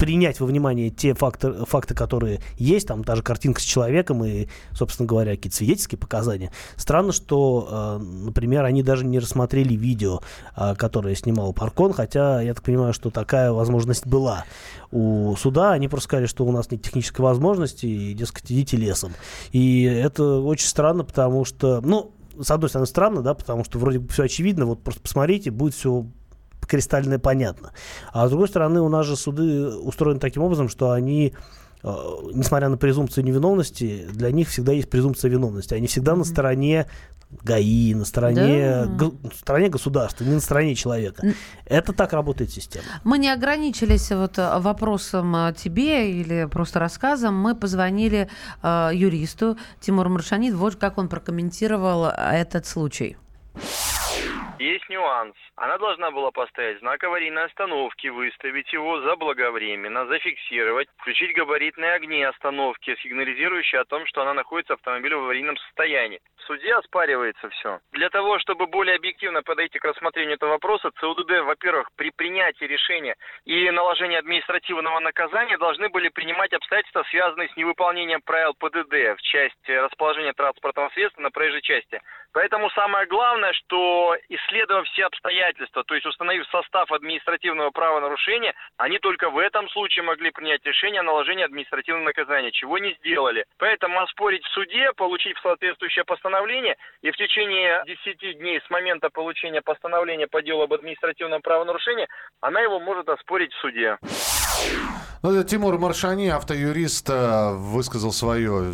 принять 0.04 0.42
во 0.42 0.46
внимание 0.46 0.90
те 0.90 1.14
факты, 1.14 1.64
факты, 1.66 1.96
которые 1.96 2.42
есть, 2.58 2.90
там 2.90 3.06
даже 3.06 3.24
картинка 3.24 3.62
с 3.62 3.64
человеком 3.64 4.26
и, 4.26 4.48
собственно 4.74 5.08
говоря, 5.08 5.32
какие-то 5.32 5.56
свидетельские 5.56 5.98
показания. 5.98 6.52
Странно, 6.76 7.14
что, 7.14 7.70
э, 7.72 8.04
например, 8.04 8.66
они 8.66 8.84
даже 8.84 9.06
не 9.06 9.18
рассмотрели 9.18 9.76
видео, 9.76 10.20
э, 10.58 10.76
которое 10.76 11.16
снимал 11.16 11.54
Паркон, 11.54 11.94
хотя 11.94 12.42
я 12.42 12.54
так 12.54 12.66
понимаю, 12.66 12.92
что 12.92 13.12
такая 13.12 13.54
возможность 13.54 14.06
была 14.06 14.44
у 14.92 15.38
суда. 15.38 15.72
Они 15.72 15.88
просто 15.88 16.10
сказали, 16.10 16.26
что 16.26 16.44
у 16.44 16.52
нас 16.52 16.70
нет 16.70 16.82
технической 16.82 17.24
возможности, 17.24 17.86
и, 17.86 18.14
дескать, 18.14 18.52
идите 18.52 18.76
лесом. 18.76 19.14
И 19.54 19.84
это 19.84 20.42
очень 20.42 20.68
странно, 20.68 21.06
потому 21.06 21.46
что, 21.46 21.80
ну, 21.80 22.12
с 22.38 22.52
одной 22.52 22.68
стороны, 22.68 22.88
странно, 22.88 23.22
да, 23.22 23.36
потому 23.36 23.64
что 23.64 23.80
вроде 23.80 24.00
бы 24.00 24.10
все 24.10 24.24
очевидно, 24.24 24.66
вот 24.66 24.84
просто 24.84 25.00
посмотрите, 25.00 25.50
будет 25.50 25.76
все 25.76 26.06
кристально 26.68 27.20
понятно. 27.20 27.72
А 28.12 28.28
с 28.28 28.30
другой 28.30 28.48
стороны, 28.48 28.82
у 28.82 28.90
нас 28.90 29.06
же 29.06 29.16
суды 29.16 29.68
устроены 29.68 30.20
таким 30.20 30.44
образом, 30.44 30.70
что 30.70 30.92
они 30.92 31.34
э, 31.84 31.88
несмотря 32.34 32.70
на 32.70 32.78
презумпцию 32.78 33.24
невиновности, 33.26 34.08
для 34.12 34.32
них 34.32 34.48
всегда 34.50 34.72
есть 34.72 34.90
презумпция 34.90 35.30
виновности. 35.32 35.74
Они 35.74 35.88
всегда 35.88 36.16
на 36.16 36.24
стороне 36.24 36.88
ГАИ, 37.44 37.96
на 37.96 38.06
стороне, 38.06 38.86
Да. 38.86 39.06
го- 39.06 39.16
на 39.24 39.32
стороне 39.32 39.68
государства, 39.70 40.24
не 40.24 40.34
на 40.36 40.40
стороне 40.40 40.76
человека. 40.76 41.26
Это 41.66 41.92
так 41.92 42.14
работает 42.14 42.52
система. 42.52 42.86
Мы 43.04 43.18
не 43.18 43.30
ограничились 43.34 44.12
вот 44.12 44.38
э, 44.38 44.60
вопросом 44.60 45.36
э, 45.36 45.54
тебе 45.58 46.12
или 46.12 46.46
просто 46.46 46.80
рассказом. 46.80 47.36
Мы 47.36 47.56
позвонили 47.56 48.30
э, 48.62 48.92
юристу 48.94 49.58
Тимуру 49.82 50.10
Маршанид. 50.12 50.54
Вот 50.54 50.76
как 50.76 50.98
он 51.00 51.10
прокомментировал 51.10 52.06
этот 52.06 52.68
случай. 52.68 53.18
Есть 54.64 54.88
нюанс. 54.88 55.36
Она 55.58 55.78
должна 55.78 56.10
была 56.10 56.32
поставить 56.32 56.80
знак 56.80 57.04
аварийной 57.04 57.44
остановки, 57.44 58.08
выставить 58.08 58.72
его 58.72 59.02
заблаговременно, 59.02 60.06
зафиксировать, 60.06 60.88
включить 61.00 61.36
габаритные 61.36 61.92
огни 61.92 62.24
остановки, 62.24 62.96
сигнализирующие 63.04 63.82
о 63.82 63.86
том, 63.86 64.06
что 64.06 64.22
она 64.22 64.34
находится 64.34 64.76
автомобиль 64.76 65.16
в 65.16 65.24
аварийном 65.24 65.58
состоянии. 65.58 66.22
В 66.38 66.44
суде 66.44 66.74
оспаривается 66.76 67.50
все. 67.50 67.80
Для 67.92 68.10
того, 68.10 68.40
чтобы 68.40 68.68
более 68.68 68.96
объективно 68.96 69.44
подойти 69.44 69.80
к 69.80 69.86
рассмотрению 69.86 70.36
этого 70.36 70.52
вопроса, 70.52 70.92
ЦУДД, 70.98 71.42
во-первых, 71.44 71.90
при 71.98 72.12
принятии 72.12 72.64
решения 72.64 73.18
и 73.44 73.70
наложении 73.70 74.18
административного 74.18 75.00
наказания 75.02 75.58
должны 75.58 75.90
были 75.90 76.08
принимать 76.08 76.54
обстоятельства, 76.54 77.04
связанные 77.10 77.50
с 77.50 77.58
невыполнением 77.58 78.22
правил 78.22 78.54
ПДД 78.54 79.18
в 79.18 79.22
части 79.24 79.72
расположения 79.72 80.32
транспортного 80.32 80.90
средства 80.90 81.22
на 81.22 81.32
проезжей 81.32 81.62
части. 81.62 82.02
Поэтому 82.34 82.70
самое 82.72 83.06
главное, 83.08 83.54
что 83.54 84.16
исследовав 84.54 84.88
все 84.88 85.06
обстоятельства, 85.06 85.84
то 85.84 85.96
есть 85.96 86.06
установив 86.06 86.48
состав 86.48 86.92
административного 86.92 87.72
правонарушения, 87.72 88.54
они 88.78 89.00
только 89.00 89.30
в 89.30 89.38
этом 89.38 89.68
случае 89.70 90.04
могли 90.04 90.32
принять 90.32 90.64
решение 90.66 91.02
о 91.02 91.04
наложении 91.04 91.44
административного 91.44 92.06
наказания, 92.06 92.52
чего 92.52 92.78
не 92.78 92.94
сделали. 92.94 93.46
Поэтому 93.58 94.00
оспорить 94.00 94.46
в 94.46 94.52
суде, 94.52 94.92
получить 94.96 95.38
соответствующее 95.42 96.06
постановление 96.06 96.78
и 97.02 97.12
в 97.12 97.18
течение 97.18 97.84
10 97.86 98.38
дней 98.38 98.62
с 98.66 98.70
момента 98.70 99.10
получения 99.10 99.62
постановления 99.62 100.28
по 100.28 100.42
делу 100.42 100.64
об 100.64 100.74
административном 100.74 101.42
правонарушении, 101.42 102.08
она 102.42 102.62
его 102.62 102.80
может 102.80 103.10
оспорить 103.10 103.54
в 103.54 103.60
суде. 103.60 103.98
Ну, 105.24 105.42
Тимур 105.42 105.80
Маршани, 105.80 106.28
автоюрист, 106.28 107.10
э, 107.10 107.54
высказал 107.54 108.12
свое 108.12 108.74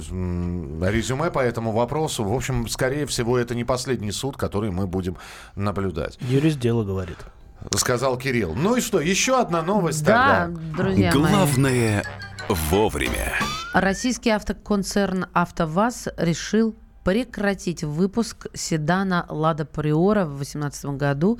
резюме 0.81 1.29
по 1.29 1.37
этому 1.39 1.71
вопросу. 1.71 2.23
В 2.23 2.33
общем, 2.33 2.67
скорее 2.67 3.05
всего, 3.05 3.37
это 3.37 3.53
не 3.53 3.63
последний 3.63 4.11
суд, 4.11 4.35
который 4.35 4.71
мы 4.71 4.87
будем 4.87 5.15
наблюдать. 5.55 6.17
Юрист 6.21 6.59
дело 6.59 6.83
говорит. 6.83 7.17
Сказал 7.75 8.17
Кирилл. 8.17 8.55
Ну 8.55 8.77
и 8.77 8.81
что, 8.81 8.99
еще 8.99 9.39
одна 9.39 9.61
новость 9.61 10.03
Да, 10.03 10.45
тогда. 10.47 10.59
друзья 10.75 11.13
мои. 11.13 11.21
Главное 11.21 12.03
вовремя. 12.47 13.33
Российский 13.75 14.31
автоконцерн 14.31 15.27
«АвтоВАЗ» 15.33 16.07
решил 16.17 16.75
прекратить 17.09 17.83
выпуск 17.83 18.45
седана 18.53 19.25
«Лада 19.29 19.65
Приора» 19.65 20.25
в 20.25 20.35
2018 20.35 20.85
году. 20.95 21.39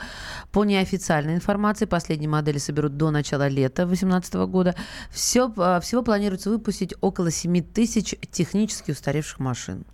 По 0.51 0.63
неофициальной 0.63 1.35
информации, 1.35 1.85
последние 1.85 2.27
модели 2.27 2.57
соберут 2.57 2.97
до 2.97 3.11
начала 3.11 3.47
лета 3.47 3.85
2018 3.85 4.33
года. 4.49 4.73
Все, 5.11 5.47
всего 5.79 6.01
планируется 6.01 6.49
выпустить 6.49 6.95
около 7.01 7.29
7 7.29 7.61
тысяч 7.61 8.15
технически 8.31 8.89
устаревших 8.89 9.37
машин. 9.37 9.85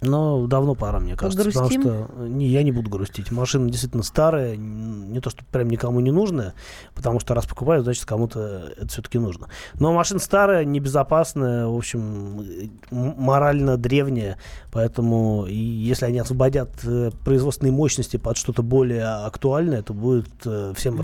Но 0.00 0.46
давно 0.46 0.74
пора, 0.74 1.00
мне 1.00 1.16
кажется. 1.16 1.44
Погрустим? 1.44 1.82
Потому 1.82 2.04
что 2.06 2.26
не, 2.26 2.48
я 2.48 2.62
не 2.62 2.72
буду 2.72 2.90
грустить. 2.90 3.30
Машина 3.30 3.70
действительно 3.70 4.02
старая, 4.02 4.56
не 4.56 5.20
то, 5.20 5.30
что 5.30 5.44
прям 5.46 5.68
никому 5.68 6.00
не 6.00 6.10
нужная, 6.10 6.54
потому 6.94 7.20
что 7.20 7.34
раз 7.34 7.46
покупают, 7.46 7.84
значит, 7.84 8.04
кому-то 8.04 8.72
это 8.76 8.88
все-таки 8.88 9.18
нужно. 9.18 9.48
Но 9.74 9.92
машина 9.92 10.20
старая, 10.20 10.64
небезопасная, 10.64 11.66
в 11.66 11.76
общем, 11.76 12.40
э, 12.40 12.68
морально 12.90 13.76
древняя, 13.76 14.38
поэтому 14.72 15.46
и 15.46 15.54
если 15.54 16.06
они 16.06 16.18
освободят 16.18 16.70
э, 16.84 17.10
производственные 17.24 17.72
мощности 17.72 18.16
под 18.16 18.36
что-то 18.36 18.62
более 18.62 19.04
актуальное, 19.04 19.82
то 19.82 19.94
будет 19.94 20.28
э, 20.44 20.72
всем 20.76 20.96
в 20.96 21.00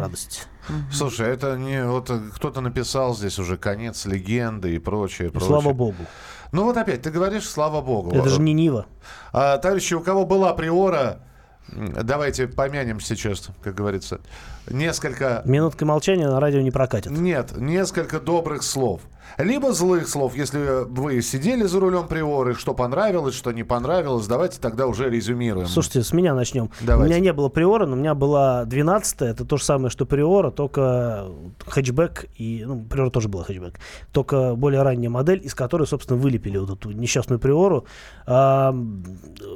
радость. 0.69 0.97
Слушай, 0.97 1.29
это 1.29 1.57
не 1.57 1.85
вот 1.85 2.11
э, 2.11 2.21
кто-то 2.35 2.61
написал 2.61 3.15
здесь 3.15 3.39
уже 3.39 3.57
конец 3.57 4.05
легенды 4.07 4.75
и 4.75 4.79
прочее, 4.79 5.29
И 5.29 5.31
прочее. 5.31 5.49
слава 5.49 5.73
богу. 5.73 6.07
Ну 6.53 6.65
вот 6.65 6.77
опять, 6.77 7.03
ты 7.03 7.11
говоришь, 7.11 7.49
слава 7.49 7.81
богу. 7.81 8.11
Это 8.15 8.29
же 8.29 8.41
не 8.41 8.53
Нива. 8.53 8.87
А, 9.33 9.59
товарищи, 9.59 9.95
у 9.95 10.01
кого 10.01 10.27
была 10.27 10.53
приора, 10.55 11.21
давайте 11.69 12.49
помянем 12.49 13.01
сейчас, 13.01 13.49
как 13.63 13.75
говорится, 13.75 14.21
несколько... 14.69 15.43
Минутка 15.45 15.87
молчания 15.87 16.29
на 16.29 16.41
радио 16.41 16.61
не 16.61 16.71
прокатит. 16.71 17.13
Нет, 17.13 17.57
несколько 17.57 18.21
добрых 18.21 18.63
слов. 18.63 19.01
Либо 19.39 19.73
злых 19.73 20.09
слов, 20.09 20.37
если 20.37 20.85
вы 20.89 21.23
сидели 21.23 21.65
за 21.65 21.81
рулем 21.81 22.09
приоры, 22.09 22.55
что 22.55 22.75
понравилось, 22.75 23.35
что 23.35 23.53
не 23.53 23.63
понравилось, 23.63 24.27
давайте 24.27 24.61
тогда 24.61 24.87
уже 24.87 25.09
резюмируем. 25.09 25.67
Слушайте, 25.67 26.03
с 26.03 26.13
меня 26.13 26.35
начнем. 26.35 26.71
Давайте. 26.81 27.05
У 27.05 27.09
меня 27.09 27.21
не 27.21 27.33
было 27.33 27.49
Приора, 27.49 27.87
но 27.87 27.95
у 27.95 27.99
меня 27.99 28.15
была 28.15 28.65
12 28.65 29.23
это 29.23 29.45
то 29.45 29.57
же 29.57 29.65
самое, 29.65 29.91
что 29.91 30.07
Приора, 30.07 30.51
только 30.51 31.27
хэтчбэк, 31.67 32.27
и, 32.37 32.65
ну, 32.67 32.85
Приора 32.85 33.11
тоже 33.11 33.29
была 33.29 33.45
хэтчбэк, 33.45 33.79
только 34.13 34.55
более 34.57 34.83
ранняя 34.83 35.11
модель, 35.11 35.41
из 35.45 35.55
которой, 35.55 35.87
собственно, 35.87 36.19
вылепили 36.19 36.59
вот 36.59 36.71
эту 36.71 36.91
несчастную 36.91 37.39
Приору. 37.39 37.87
А, 38.27 38.75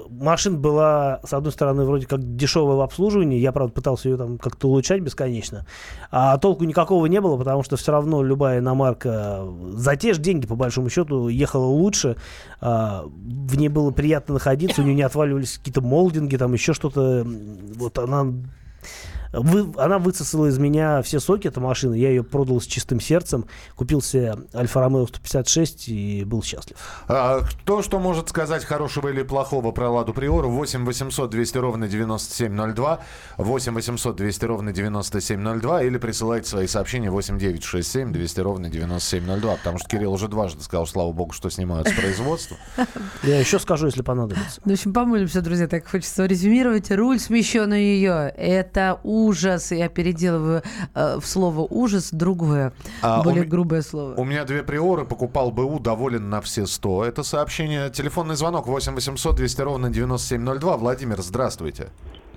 машина 0.09 0.57
была, 0.57 1.21
с 1.25 1.33
одной 1.33 1.53
стороны, 1.53 1.85
вроде 1.85 2.07
как 2.07 2.37
дешевая 2.37 2.77
в 2.77 2.81
обслуживании, 2.81 3.39
я, 3.39 3.53
правда, 3.53 3.73
пытался 3.73 4.09
ее 4.09 4.17
там 4.17 4.39
как-то 4.39 4.69
улучшать 4.69 5.01
бесконечно, 5.01 5.67
а 6.11 6.39
толку 6.39 6.65
никакого 6.65 7.07
не 7.07 7.21
было, 7.21 7.37
потому 7.37 7.63
что 7.63 7.77
все 7.77 7.93
равно 7.93 8.23
любая 8.23 8.61
иномарка 8.61 9.45
за 9.77 9.97
те 9.97 10.15
же 10.15 10.21
деньги, 10.21 10.47
по 10.47 10.57
большому 10.57 10.91
счету, 10.91 11.29
ехала 11.29 11.67
лучше, 11.67 12.17
а, 12.61 13.05
в 13.07 13.57
ней 13.57 13.69
было 13.69 13.91
приятно 13.91 14.35
находиться, 14.35 14.83
у 14.83 14.85
нее 14.85 14.95
не 14.95 15.03
отваливались 15.03 15.59
какие-то 15.59 15.81
молдинги, 15.81 16.37
там 16.37 16.53
еще 16.53 16.73
что-то. 16.73 17.27
Вот 17.77 17.99
она... 17.99 18.33
Вы, 19.37 19.73
она 19.77 19.99
высосала 19.99 20.47
из 20.47 20.59
меня 20.59 21.03
все 21.03 21.21
соки, 21.21 21.49
эта 21.49 21.61
машина. 21.61 21.95
Я 21.95 22.11
ее 22.11 22.23
продал 22.23 22.61
с 22.61 22.67
чистым 22.67 23.01
сердцем. 23.01 23.47
Купил 23.75 24.01
себе 24.03 24.37
Альфа 24.55 24.81
Ромео 24.81 25.07
156 25.07 25.89
и 25.89 26.25
был 26.25 26.43
счастлив. 26.43 26.77
А, 27.09 27.41
кто 27.41 27.83
что 27.83 27.99
может 27.99 28.29
сказать 28.29 28.65
хорошего 28.65 29.09
или 29.09 29.23
плохого 29.23 29.73
про 29.73 29.91
Ладу 29.91 30.15
Приору? 30.15 30.51
8 30.51 30.85
800 30.85 31.31
200 31.31 31.59
ровно 31.59 31.89
9702. 31.89 33.01
8 33.39 33.75
800 33.75 34.17
200 34.17 34.45
ровно 34.45 34.73
9702. 34.73 35.83
Или 35.83 35.99
присылайте 35.99 36.49
свои 36.49 36.67
сообщения 36.67 37.11
8 37.11 37.39
967 37.39 38.13
200 38.13 38.41
ровно 38.41 38.69
9702. 38.71 39.57
Потому 39.57 39.79
что 39.79 39.89
Кирилл 39.89 40.13
уже 40.13 40.29
дважды 40.29 40.63
сказал, 40.63 40.87
слава 40.87 41.13
богу, 41.13 41.33
что 41.33 41.51
снимают 41.51 41.89
с 41.89 41.93
производства. 41.93 42.57
Я 43.23 43.41
еще 43.41 43.59
скажу, 43.59 43.87
если 43.87 44.03
понадобится. 44.03 44.61
Ну, 44.65 44.73
в 44.73 44.75
общем, 44.75 44.93
помолимся, 44.93 45.41
друзья, 45.41 45.67
так 45.67 45.89
хочется 45.89 46.27
резюмировать. 46.27 46.91
Руль 46.91 47.19
смещенный 47.19 47.83
ее. 47.83 48.33
Это 48.37 49.01
ужас. 49.25 49.73
Я 49.73 49.89
переделываю 49.89 50.63
э, 50.95 51.19
в 51.19 51.27
слово 51.27 51.67
ужас 51.69 52.11
другое, 52.13 52.73
А, 53.03 53.23
более 53.23 53.45
у 53.45 53.49
грубое 53.49 53.83
слово. 53.83 54.15
У 54.15 54.25
меня 54.25 54.45
две 54.45 54.63
приоры, 54.63 55.05
покупал 55.05 55.51
БУ, 55.51 55.79
доволен 55.81 56.31
на 56.31 56.41
все 56.41 56.67
100. 56.67 57.05
Это 57.05 57.23
сообщение, 57.23 57.91
телефонный 57.91 58.37
звонок 58.37 58.67
8 58.67 58.95
800 58.95 59.37
200 59.37 59.61
ровно 59.63 59.91
9702. 59.91 60.77
Владимир, 60.77 61.21
здравствуйте. 61.23 61.89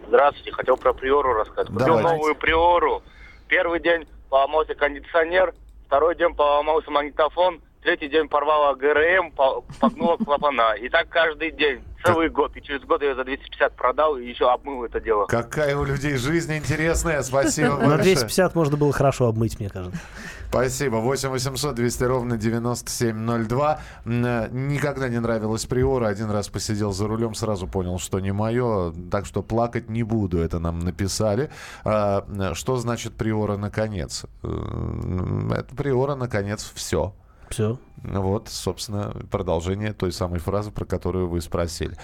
Здравствуйте, 0.08 0.52
хотел 0.54 0.78
про 0.78 0.94
Приору 0.94 1.34
рассказать. 1.34 1.68
Купил 1.68 1.86
Давайте. 1.86 2.10
новую 2.10 2.36
Приору. 2.36 3.04
Первый 3.50 3.82
день 3.82 4.08
поломался 4.30 4.74
кондиционер, 4.74 5.54
второй 5.88 6.16
день 6.16 6.34
поломался 6.34 6.90
магнитофон, 6.92 7.62
третий 7.88 8.10
день 8.10 8.28
порвала 8.28 8.76
ГРМ, 8.76 9.32
по- 9.32 9.62
погнула 9.80 10.18
клапана. 10.18 10.74
И 10.74 10.90
так 10.90 11.08
каждый 11.08 11.52
день, 11.52 11.82
целый 12.04 12.28
год. 12.30 12.52
И 12.58 12.62
через 12.62 12.82
год 12.82 13.02
я 13.02 13.16
за 13.16 13.24
250 13.24 13.76
продал 13.78 14.18
и 14.18 14.26
еще 14.28 14.52
обмыл 14.52 14.84
это 14.84 15.00
дело. 15.00 15.26
Какая 15.28 15.78
у 15.78 15.86
людей 15.86 16.18
жизнь 16.18 16.54
интересная. 16.58 17.22
Спасибо 17.24 17.70
На 17.70 17.76
большое. 17.78 18.04
250 18.04 18.56
можно 18.56 18.76
было 18.76 18.92
хорошо 18.92 19.28
обмыть, 19.28 19.58
мне 19.60 19.70
кажется. 19.70 19.98
Спасибо. 20.50 20.98
8 20.98 21.30
800 21.30 21.76
200 21.76 22.04
ровно 22.04 22.38
9702. 22.38 23.80
М, 24.06 24.26
э, 24.26 24.50
Никогда 24.52 25.08
не 25.08 25.20
нравилась 25.22 25.66
Приора. 25.66 26.08
Один 26.08 26.30
раз 26.30 26.50
посидел 26.50 26.92
за 26.92 27.08
рулем, 27.08 27.36
сразу 27.36 27.68
понял, 27.68 28.00
что 28.00 28.20
не 28.20 28.34
мое. 28.34 28.94
Так 29.12 29.26
что 29.26 29.42
плакать 29.44 29.90
не 29.90 30.04
буду. 30.04 30.40
Это 30.40 30.60
нам 30.60 30.80
написали. 30.80 31.50
А, 31.86 32.26
э, 32.28 32.54
Что 32.54 32.76
значит 32.76 33.14
Приора 33.14 33.56
наконец? 33.56 34.26
М, 34.44 35.52
Это 35.54 35.74
Приора 35.76 36.16
наконец 36.16 36.70
все. 36.76 37.14
Все. 37.50 37.78
Вот, 38.04 38.50
собственно, 38.50 39.14
продолжение 39.32 39.94
той 39.94 40.12
самой 40.12 40.40
фразы, 40.40 40.72
про 40.72 40.86
которую 40.86 41.28
вы 41.28 41.42
спросили. 41.42 41.96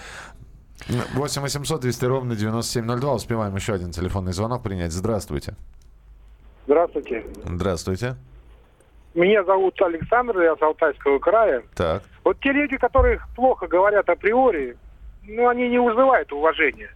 8 1.14 1.42
800 1.42 1.80
200 1.80 2.04
ровно 2.06 2.34
9702. 2.36 3.14
Успеваем 3.14 3.54
еще 3.54 3.74
один 3.74 3.90
телефонный 3.90 4.32
звонок 4.32 4.62
принять. 4.62 4.92
Здравствуйте. 4.92 5.54
Здравствуйте. 6.66 7.24
Здравствуйте. 7.44 8.16
Меня 9.14 9.44
зовут 9.44 9.80
Александр, 9.80 10.40
я 10.40 10.56
с 10.56 10.62
Алтайского 10.62 11.18
края. 11.20 11.62
Так. 11.76 12.02
Вот 12.24 12.38
те 12.40 12.50
люди, 12.52 12.76
которые 12.76 13.20
плохо 13.36 13.68
говорят 13.68 14.08
априори, 14.08 14.76
ну, 15.22 15.48
они 15.48 15.68
не 15.68 15.78
вызывают 15.78 16.32
уважения. 16.32 16.90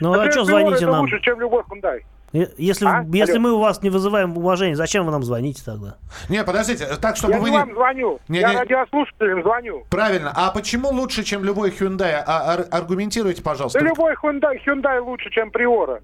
Ну, 0.00 0.08
а 0.12 0.16
Например, 0.16 0.32
что 0.32 0.44
звоните 0.44 0.76
это 0.84 0.92
нам? 0.92 1.00
лучше, 1.02 1.20
чем 1.20 1.40
любой 1.40 1.62
Hyundai. 1.64 2.02
Если, 2.32 2.86
А? 2.86 3.04
если 3.10 3.32
Алло. 3.38 3.40
мы 3.40 3.52
у 3.52 3.58
вас 3.58 3.82
не 3.82 3.88
вызываем 3.90 4.36
уважения, 4.36 4.76
зачем 4.76 5.06
вы 5.06 5.12
нам 5.12 5.22
звоните 5.22 5.62
тогда? 5.64 5.96
Не, 6.28 6.44
подождите, 6.44 6.86
так, 7.00 7.16
чтобы 7.16 7.34
я 7.34 7.40
вы 7.40 7.46
не 7.48 7.56
не... 7.56 7.58
вам 7.58 7.72
звоню, 7.72 8.20
Не, 8.28 8.40
я 8.40 8.50
не- 8.50 8.58
радиослушателям 8.58 9.42
звоню. 9.42 9.84
Правильно. 9.90 10.32
А 10.34 10.50
почему 10.50 10.88
лучше, 10.90 11.24
чем 11.24 11.42
любой 11.42 11.70
Hyundai? 11.70 12.22
А, 12.26 12.52
ар- 12.54 12.66
аргументируйте, 12.70 13.42
пожалуйста. 13.42 13.78
Да 13.80 13.86
любой 13.86 14.14
Hyundai, 14.14 14.58
Hyundai 14.66 15.00
лучше, 15.00 15.30
чем 15.30 15.50
Приора. 15.50 16.00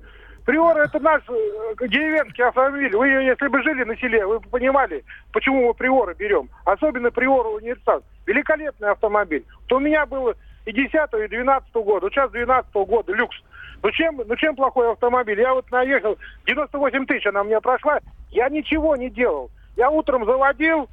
Приора 0.47 0.85
это 0.85 1.01
наш 1.01 1.23
э, 1.29 1.89
деревенский 1.89 2.45
автомобиль. 2.45 2.95
Вы, 2.95 3.09
если 3.09 3.49
бы 3.49 3.63
жили 3.63 3.85
на 3.85 3.97
селе, 3.97 4.27
вы 4.27 4.41
бы 4.41 4.49
понимали, 4.49 5.03
почему 5.33 5.67
мы 5.69 5.75
Приора 5.75 6.15
берем. 6.15 6.49
Особенно 6.65 7.11
Приора 7.11 7.49
Универсал. 7.49 8.03
Великолепный 8.27 8.91
автомобиль. 8.91 9.45
То 9.67 9.77
у 9.77 9.81
меня 9.81 10.05
было 10.07 10.35
и 10.67 10.73
10 10.73 10.93
и 10.93 11.29
12 11.29 11.73
года. 11.75 12.07
Вот 12.07 12.13
сейчас 12.13 12.31
12 12.31 12.73
года 12.75 13.13
люкс. 13.13 13.37
Ну 13.85 13.91
чем, 13.91 14.19
ну 14.27 14.35
чем 14.37 14.57
плохой 14.57 14.91
автомобиль? 14.91 15.39
Я 15.39 15.53
вот 15.53 15.71
наехал, 15.71 16.17
98 16.47 17.05
тысяч 17.05 17.27
она 17.27 17.43
меня 17.43 17.61
прошла. 17.61 17.99
Я 18.31 18.49
ничего 18.49 18.97
не 18.97 19.11
делал. 19.11 19.51
Я 19.77 19.91
утром 19.91 20.25
заводил, 20.25 20.89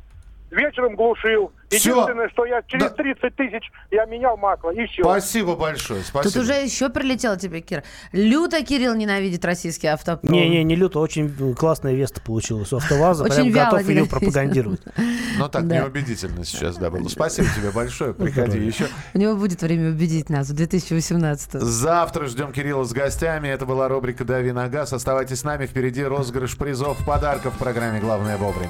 вечером 0.51 0.97
глушил. 0.97 1.53
Единственное, 1.71 2.29
что 2.29 2.45
я 2.45 2.61
через 2.67 2.91
30 2.91 3.35
тысяч 3.35 3.71
я 3.91 4.05
менял 4.05 4.37
масло, 4.37 4.71
и 4.71 4.85
все. 4.87 5.03
Спасибо 5.03 5.55
большое. 5.55 6.01
Спасибо. 6.03 6.33
Тут 6.33 6.43
уже 6.43 6.53
еще 6.53 6.89
прилетело 6.89 7.37
тебе, 7.37 7.61
Кир. 7.61 7.83
Люто 8.11 8.63
Кирилл 8.63 8.93
ненавидит 8.95 9.43
российский 9.45 9.87
автопром. 9.87 10.31
Не-не, 10.33 10.63
не 10.63 10.75
люто, 10.75 10.99
очень 10.99 11.55
классная 11.55 11.93
веста 11.93 12.21
получилась 12.21 12.71
у 12.73 12.77
АвтоВАЗа. 12.77 13.23
Очень 13.23 13.35
Прям 13.35 13.49
вяло 13.49 13.71
готов 13.71 13.89
ее 13.89 14.05
пропагандировать. 14.05 14.81
Ну 15.37 15.47
так, 15.47 15.65
Да. 15.65 15.77
неубедительно 15.79 16.43
сейчас, 16.43 16.75
да, 16.77 16.91
было. 16.91 17.07
Спасибо 17.07 17.47
тебе 17.55 17.71
большое. 17.71 18.13
Приходи 18.13 18.59
еще. 18.59 18.87
У 19.13 19.17
него 19.17 19.35
будет 19.35 19.61
время 19.61 19.89
убедить 19.89 20.29
нас 20.29 20.49
в 20.49 20.53
2018 20.53 21.53
Завтра 21.53 22.25
ждем 22.27 22.51
Кирилла 22.51 22.83
с 22.83 22.91
гостями. 22.91 23.47
Это 23.47 23.65
была 23.65 23.87
рубрика 23.87 24.25
«Дави 24.25 24.51
на 24.51 24.67
газ». 24.67 24.93
Оставайтесь 24.93 25.39
с 25.39 25.43
нами. 25.43 25.65
Впереди 25.65 26.03
розыгрыш 26.03 26.57
призов, 26.57 26.97
подарков 27.05 27.55
в 27.55 27.57
программе 27.57 27.99
«Главное 28.01 28.37
вовремя». 28.37 28.69